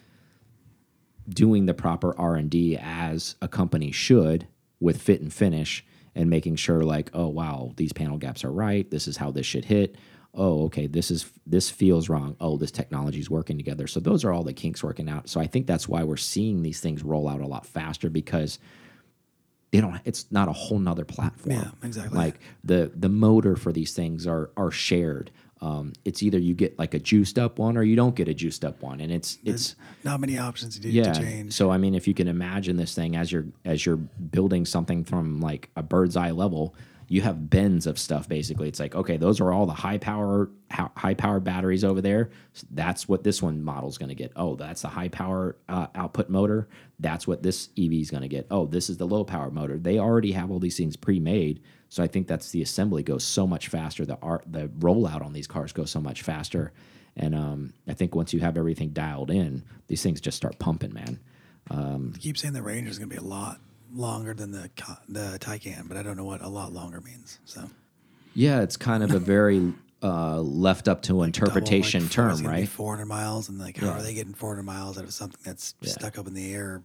[1.27, 4.47] doing the proper R and D as a company should
[4.79, 5.85] with fit and finish,
[6.15, 8.89] and making sure like, oh wow, these panel gaps are right.
[8.91, 9.95] This is how this should hit.
[10.35, 12.35] Oh, okay, this is this feels wrong.
[12.39, 13.87] Oh, this technology is working together.
[13.87, 15.29] So those are all the kinks working out.
[15.29, 18.59] So I think that's why we're seeing these things roll out a lot faster because
[19.73, 19.99] they don't.
[20.05, 21.55] It's not a whole nother platform.
[21.55, 22.15] Yeah, exactly.
[22.15, 25.31] Like the the motor for these things are are shared.
[25.61, 28.35] Um, it's either you get like a juiced up one or you don't get a
[28.35, 31.11] juiced up one, and it's it's Not many options to do yeah.
[31.11, 31.53] to change.
[31.53, 35.03] So I mean, if you can imagine this thing as you're as you're building something
[35.03, 36.75] from like a bird's eye level,
[37.13, 38.27] you have bins of stuff.
[38.27, 42.31] Basically, it's like okay, those are all the high power high power batteries over there.
[42.71, 44.31] That's what this one model is going to get.
[44.35, 46.67] Oh, that's the high power uh, output motor.
[46.99, 48.47] That's what this EV is going to get.
[48.49, 49.77] Oh, this is the low power motor.
[49.77, 51.61] They already have all these things pre made.
[51.89, 54.07] So I think that's the assembly goes so much faster.
[54.07, 56.73] The art, the rollout on these cars goes so much faster.
[57.15, 60.95] And um, I think once you have everything dialed in, these things just start pumping,
[60.95, 61.19] man.
[62.15, 63.59] I keep saying the range is going to be a lot
[63.93, 64.69] longer than the
[65.07, 67.39] the Taycan, but I don't know what a lot longer means.
[67.45, 67.69] So
[68.33, 72.41] Yeah, it's kind of a very uh, left up to interpretation double, like, term, it's
[72.41, 72.69] gonna be right?
[72.69, 73.93] 400 miles, and like, how Yeah.
[73.93, 76.83] are they getting 400 miles out of something that's stuck up in the air?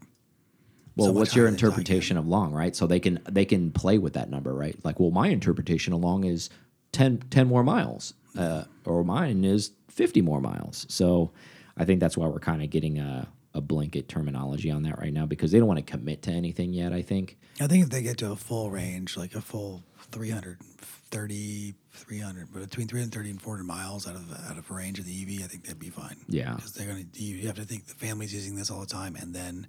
[0.96, 1.68] Well, so what's your higher than Taycan?
[1.68, 2.74] interpretation of long, right?
[2.76, 4.76] So they can they can play with that number, right?
[4.84, 6.50] Like, well, my interpretation of long is
[6.92, 10.86] 10, 10 more miles, uh, or mine is fifty more miles.
[10.88, 11.32] So
[11.76, 13.28] I think that's why we're kind of getting a,
[13.58, 16.72] a blanket terminology on that right now because they don't want to commit to anything
[16.72, 16.92] yet.
[16.92, 17.36] I think.
[17.60, 19.82] I think if they get to a full range, like a full
[20.12, 25.22] 330, 300, but between 330 and 400 miles out of out of range of the
[25.22, 26.16] EV, I think that'd be fine.
[26.28, 26.54] Yeah.
[26.54, 27.04] because they're gonna.
[27.14, 29.66] You have to think the family's using this all the time, and then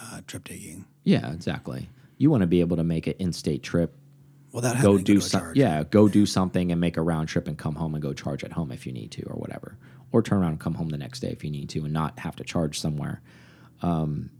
[0.00, 1.88] uh, trip taking Yeah, exactly.
[2.18, 3.94] You want to be able to make an in-state trip
[4.52, 7.28] without having go do to a some, yeah, go do something and make a round
[7.28, 9.76] trip and come home and go charge at home if you need to or whatever,
[10.12, 12.18] or turn around and come home the next day if you need to and not
[12.20, 13.20] have to charge somewhere.
[13.82, 14.30] Um,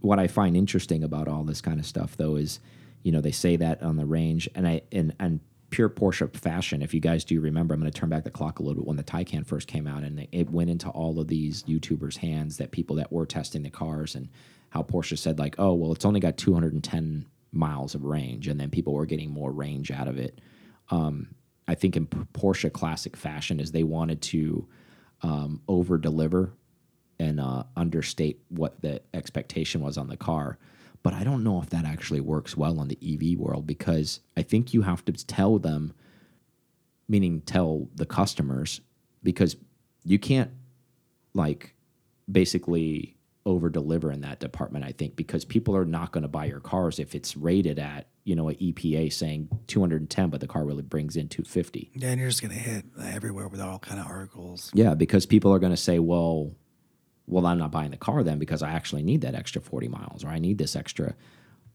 [0.00, 2.60] what I find interesting about all this kind of stuff though is,
[3.02, 6.82] you know, they say that on the range and I and and pure Porsche fashion.
[6.82, 8.86] If you guys do remember, I'm going to turn back the clock a little bit
[8.86, 12.58] when the Taycan first came out and it went into all of these YouTubers' hands
[12.58, 14.28] that people that were testing the cars and
[14.70, 18.70] how Porsche said like, oh well, it's only got 210 miles of range, and then
[18.70, 20.40] people were getting more range out of it.
[20.90, 21.34] Um,
[21.66, 24.68] I think in Porsche classic fashion is they wanted to
[25.22, 26.52] um, over deliver
[27.18, 30.58] and uh, understate what the expectation was on the car.
[31.02, 34.42] But I don't know if that actually works well in the EV world because I
[34.42, 35.94] think you have to tell them,
[37.08, 38.80] meaning tell the customers,
[39.22, 39.56] because
[40.04, 40.50] you can't
[41.34, 41.74] like
[42.30, 44.84] basically over deliver in that department.
[44.84, 48.06] I think because people are not going to buy your cars if it's rated at
[48.24, 51.92] you know a EPA saying 210, but the car really brings in 250.
[51.94, 54.70] Yeah, and you're just gonna hit everywhere with all kind of articles.
[54.74, 56.54] Yeah, because people are going to say, well,
[57.26, 60.24] well, I'm not buying the car then because I actually need that extra 40 miles
[60.24, 61.14] or I need this extra.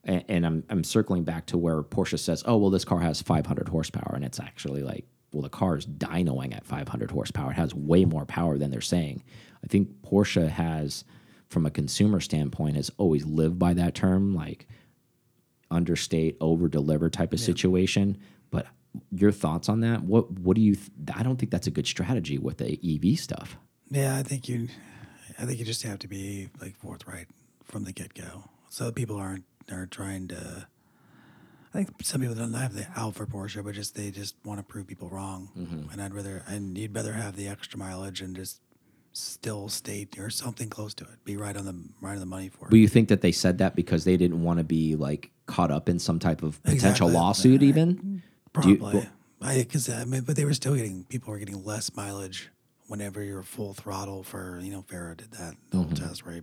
[0.03, 3.21] And, and I'm, I'm circling back to where Porsche says, oh, well, this car has
[3.21, 4.13] 500 horsepower.
[4.15, 7.51] And it's actually like, well, the car is dynoing at 500 horsepower.
[7.51, 9.23] It has way more power than they're saying.
[9.63, 11.03] I think Porsche has,
[11.49, 14.67] from a consumer standpoint, has always lived by that term, like
[15.71, 18.17] understate, over deliver type of situation.
[18.51, 18.67] But
[19.11, 20.03] your thoughts on that?
[20.03, 20.77] What what do you?
[21.13, 23.57] I don't think that's a good strategy with the EV stuff.
[23.89, 24.67] Yeah, I think you,
[25.39, 27.27] I think you just have to be like forthright
[27.63, 30.67] from the get go, so people aren't are trying to.
[31.73, 34.59] I think some people don't have the out for Porsche, but just they just want
[34.59, 35.49] to prove people wrong.
[35.55, 35.91] Mm-hmm.
[35.91, 38.59] And I'd rather, and you'd rather have the extra mileage and just
[39.19, 41.23] still state or something close to it.
[41.25, 42.69] Be right on the right on the money for it.
[42.71, 45.71] But you think that they said that because they didn't want to be like caught
[45.71, 47.13] up in some type of potential Exactly.
[47.13, 48.21] lawsuit, even?
[48.53, 49.07] Probably.
[49.41, 52.49] I because I mean, but they were still getting people were getting less mileage
[52.87, 54.23] whenever you're full throttle.
[54.23, 55.87] For you know, Farah did that the Mm-hmm.
[55.87, 56.41] whole test where he,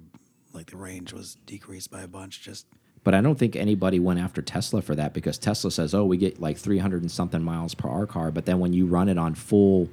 [0.52, 2.40] like the range was decreased by a bunch.
[2.42, 2.66] Just
[3.04, 6.16] But I don't think anybody went after Tesla for that because Tesla says, oh, we
[6.16, 8.30] get like 300 and something miles per our car.
[8.30, 9.88] But then when you run it on full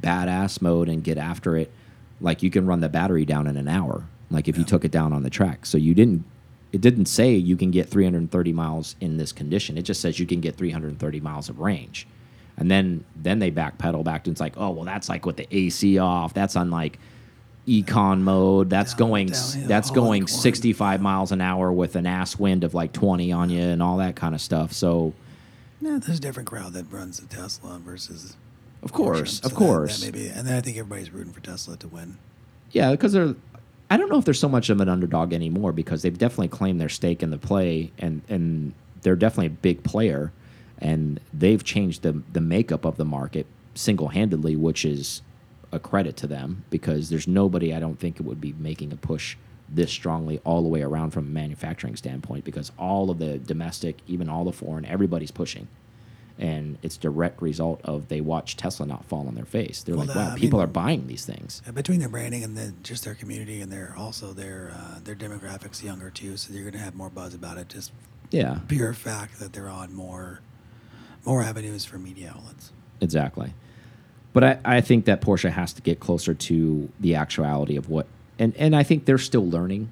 [0.00, 1.72] badass mode and get after it,
[2.20, 4.90] like you can run the battery down in an hour, like if you took it
[4.90, 5.66] down on the track.
[5.66, 6.24] So you didn't,
[6.72, 9.76] it didn't say you can get 330 miles in this condition.
[9.78, 12.06] It just says you can get 330 miles of range.
[12.58, 15.46] And then then they backpedal back to it's like, oh, well, that's like with the
[15.54, 16.32] AC off.
[16.32, 16.98] That's on like
[17.66, 18.70] econ mode.
[18.70, 22.64] That's Down- going downhill, that's going like 65 miles an hour with an ass wind
[22.64, 24.72] of like 20 on you and all that kind of stuff.
[24.72, 25.12] So,
[25.80, 28.36] no, there's a different crowd that runs the Tesla versus.
[28.86, 30.00] Of course, So of that- course.
[30.00, 32.16] that maybe, and then I think everybody's rooting for Tesla to win.
[32.72, 33.34] Yeah, because they're.
[33.90, 36.80] I don't know if they're so much of an underdog anymore because they've definitely claimed
[36.80, 38.72] their stake in the play and and
[39.02, 40.32] they're definitely a big player,
[40.78, 45.22] and they've changed the the makeup of the market single handedly, which is
[45.72, 48.96] a credit to them because there's nobody I don't think it would be making a
[48.96, 49.36] push
[49.68, 53.96] this strongly all the way around from a manufacturing standpoint because all of the domestic,
[54.06, 55.66] even all the foreign, everybody's pushing.
[56.38, 59.82] And it's direct result of they watch Tesla not fall on their face.
[59.82, 61.62] They're Well, like, wow, people mean- are buying these things.
[61.72, 65.82] Between their branding and then just their community and their also their uh, their demographics
[65.82, 67.70] younger too, so you're gonna have more buzz about it.
[67.70, 67.90] Just
[68.30, 70.40] Yeah, pure fact that they're on more
[71.24, 72.70] more avenues for media outlets.
[73.00, 73.54] exactly.
[74.34, 78.06] But I, I think that Porsche has to get closer to the actuality of what,
[78.38, 79.90] and, and I think they're still learning,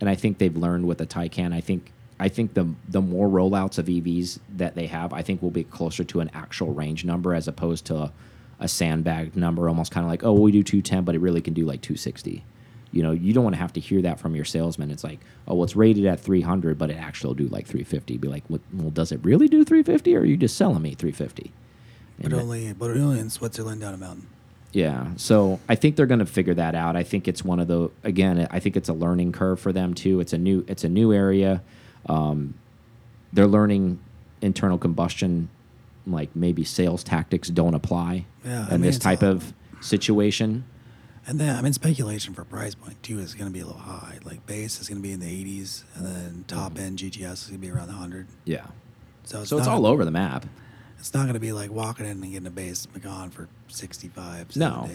[0.00, 1.54] and I think they've learned with the Taycan.
[1.54, 1.92] I think
[2.24, 5.64] I think the the more rollouts of EVs that they have, I think will be
[5.64, 8.12] closer to an actual range number as opposed to a,
[8.60, 11.52] a sandbag number, almost kind of like, oh, we do 210, but it really can
[11.52, 12.42] do like 260.
[12.92, 14.90] You know, you don't want to have to hear that from your salesman.
[14.90, 18.16] It's like, oh, well, it's rated at 300, but it actually will do like 350.
[18.16, 21.52] Be like, well, does it really do 350, or are you just selling me 350?
[22.22, 24.28] But only but only in Switzerland down a mountain.
[24.72, 25.08] Yeah.
[25.18, 26.96] So I think they're going to figure that out.
[26.96, 28.48] I think it's one of the again.
[28.50, 30.20] I think it's a learning curve for them too.
[30.20, 31.62] It's a new it's a new area.
[32.08, 32.54] Um,
[33.32, 34.00] they're learning
[34.40, 35.48] internal combustion,
[36.06, 40.64] like maybe sales tactics don't apply Yeah, in mean, this type of situation.
[41.26, 43.80] And then I mean speculation for price point too is going to be a little
[43.80, 44.18] high.
[44.24, 45.26] Like base is going to be in the
[45.60, 48.26] 80s, and then top end GTS is going to be around the 100.
[48.44, 48.66] Yeah.
[49.24, 50.44] So it's So it's all over the map.
[50.98, 54.56] It's not going to be like walking in and getting a base Macan for 65.
[54.56, 54.90] No.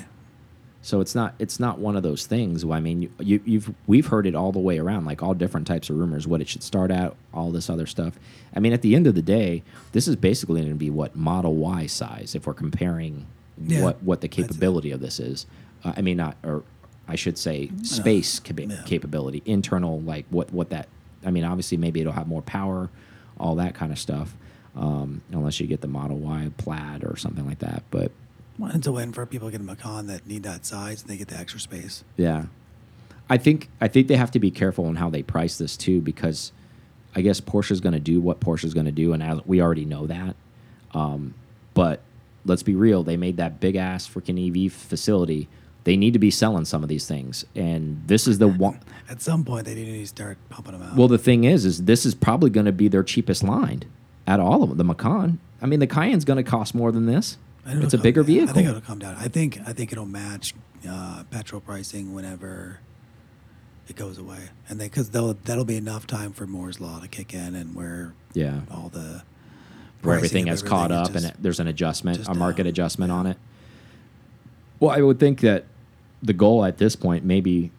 [0.82, 0.88] 70.
[0.88, 2.64] So it's not it's not one of those things.
[2.64, 5.90] I mean, you, you've we've heard it all the way around, like all different types
[5.90, 8.18] of rumors, what it should start at, all this other stuff.
[8.56, 11.16] I mean, at the end of the day, this is basically going to be what
[11.16, 13.26] Model Y size if we're comparing
[13.58, 15.46] Yeah, what what the capability of this is.
[15.84, 16.64] Uh, I mean, not or
[17.08, 18.82] I should say space capa yeah.
[18.86, 20.88] capability, internal like what what that.
[21.26, 22.90] I mean, obviously, maybe it'll have more power,
[23.38, 24.36] all that kind of stuff.
[24.76, 28.12] Um, unless you get the Model Y Plaid or something like that, but
[28.60, 31.16] Well, It's a win for people getting a Macan that need that size and they
[31.18, 32.04] get the extra space.
[32.18, 32.46] Yeah,
[33.30, 36.02] I think I think they have to be careful in how they price this too,
[36.02, 36.52] because
[37.16, 39.86] I guess Porsche's going to do what Porsche's going to do, and as, we already
[39.86, 40.36] know that.
[40.94, 41.36] Um,
[41.74, 42.02] but
[42.46, 45.48] let's be real; they made that big ass freaking EV facility.
[45.86, 48.82] They need to be selling some of these things, and this is the one.
[49.10, 50.98] At some point, they need to start pumping them out.
[50.98, 53.84] Well, the thing is, is this is probably going to be their cheapest line
[54.28, 54.78] at all of them.
[54.78, 55.40] The Macan.
[55.62, 57.38] I mean, the Cayenne's going to cost more than this.
[57.72, 58.28] It's a bigger down.
[58.28, 58.50] vehicle.
[58.50, 59.16] I think it'll come down.
[59.16, 60.54] I think I think it'll match
[60.88, 62.80] uh, petrol pricing whenever
[63.88, 67.34] it goes away, and they because that'll be enough time for Moore's law to kick
[67.34, 69.24] in, and where yeah, all the
[70.02, 72.70] where everything has caught up is and it, there's an adjustment, a market down.
[72.70, 73.16] adjustment Yeah.
[73.18, 73.38] on it.
[74.80, 75.66] Well, I would think that
[76.24, 77.72] the goal at this point maybe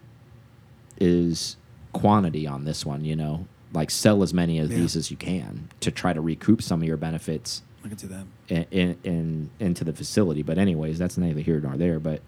[0.99, 1.57] is
[1.93, 3.05] quantity on this one.
[3.05, 4.79] You know, like sell as many of Yeah.
[4.79, 8.07] these as you can to try to recoup some of your benefits I can see
[8.09, 8.25] that.
[8.49, 10.43] in, in, in into the facility.
[10.43, 11.99] But anyways, that's neither here nor there.
[11.99, 12.21] But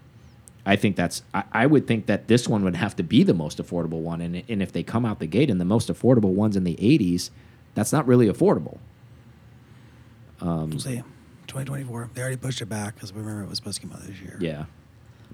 [0.65, 3.35] I think that's I, I would think that this one would have to be the
[3.35, 6.33] most affordable one, and and if they come out the gate and the most affordable
[6.33, 7.31] ones in the 80s,
[7.75, 8.79] that's not really affordable.
[10.41, 11.03] Um, We'll see.
[11.49, 12.11] 2024.
[12.15, 14.19] They already pushed it back because we remember it was supposed to come out this
[14.21, 14.39] year.
[14.41, 14.65] Yeah.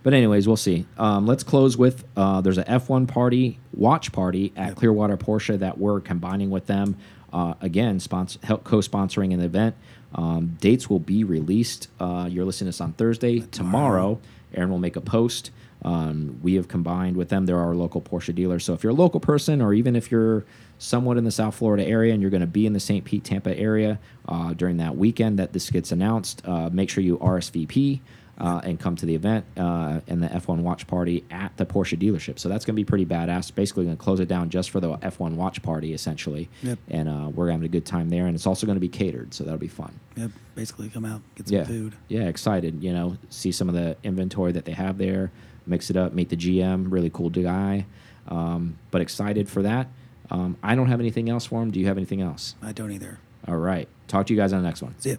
[0.03, 0.87] But anyways, we'll see.
[0.97, 4.77] Um, let's close with uh, there's a F1 party watch party at Yep.
[4.77, 6.97] Clearwater Porsche that we're combining with them.
[7.33, 9.75] Uh, again, sponsor, help co-sponsoring an event.
[10.15, 11.89] Um, dates will be released.
[12.01, 13.41] Uh, you're listening to this on Thursday.
[13.41, 14.21] Tomorrow,
[14.55, 15.51] Aaron will make a post.
[15.83, 17.47] Um, we have combined with them.
[17.47, 18.59] They're our local Porsche dealer.
[18.59, 20.45] So if you're a local person, or even if you're
[20.79, 23.05] somewhat in the South Florida area and you're going to be in the St.
[23.05, 27.19] Pete, Tampa area uh, during that weekend that this gets announced, uh, make sure you
[27.19, 28.01] RSVP
[28.39, 31.99] uh, and come to the event uh, and the F1 watch party at the Porsche
[31.99, 32.39] dealership.
[32.39, 33.53] So that's going to be pretty badass.
[33.55, 36.49] Basically, going to close it down just for the F1 watch party, essentially.
[36.63, 36.79] Yep.
[36.89, 38.27] And uh, we're having a good time there.
[38.27, 39.99] And it's also going to be catered, so that'll be fun.
[40.17, 40.31] Yep.
[40.55, 41.65] Basically, come out, get some Yeah.
[41.65, 41.95] food.
[42.09, 42.83] Yeah, excited.
[42.83, 45.33] You know, see some of the inventory that they have there,
[45.67, 47.87] mix it up, meet the GM, really cool guy.
[48.29, 49.89] Um, but excited for that.
[50.31, 51.71] Um, I don't have anything else for him.
[51.71, 52.55] Do you have anything else?
[52.63, 53.19] I don't either.
[53.47, 53.89] All right.
[54.09, 54.95] Talk to you guys on the next one.
[54.99, 55.19] See it.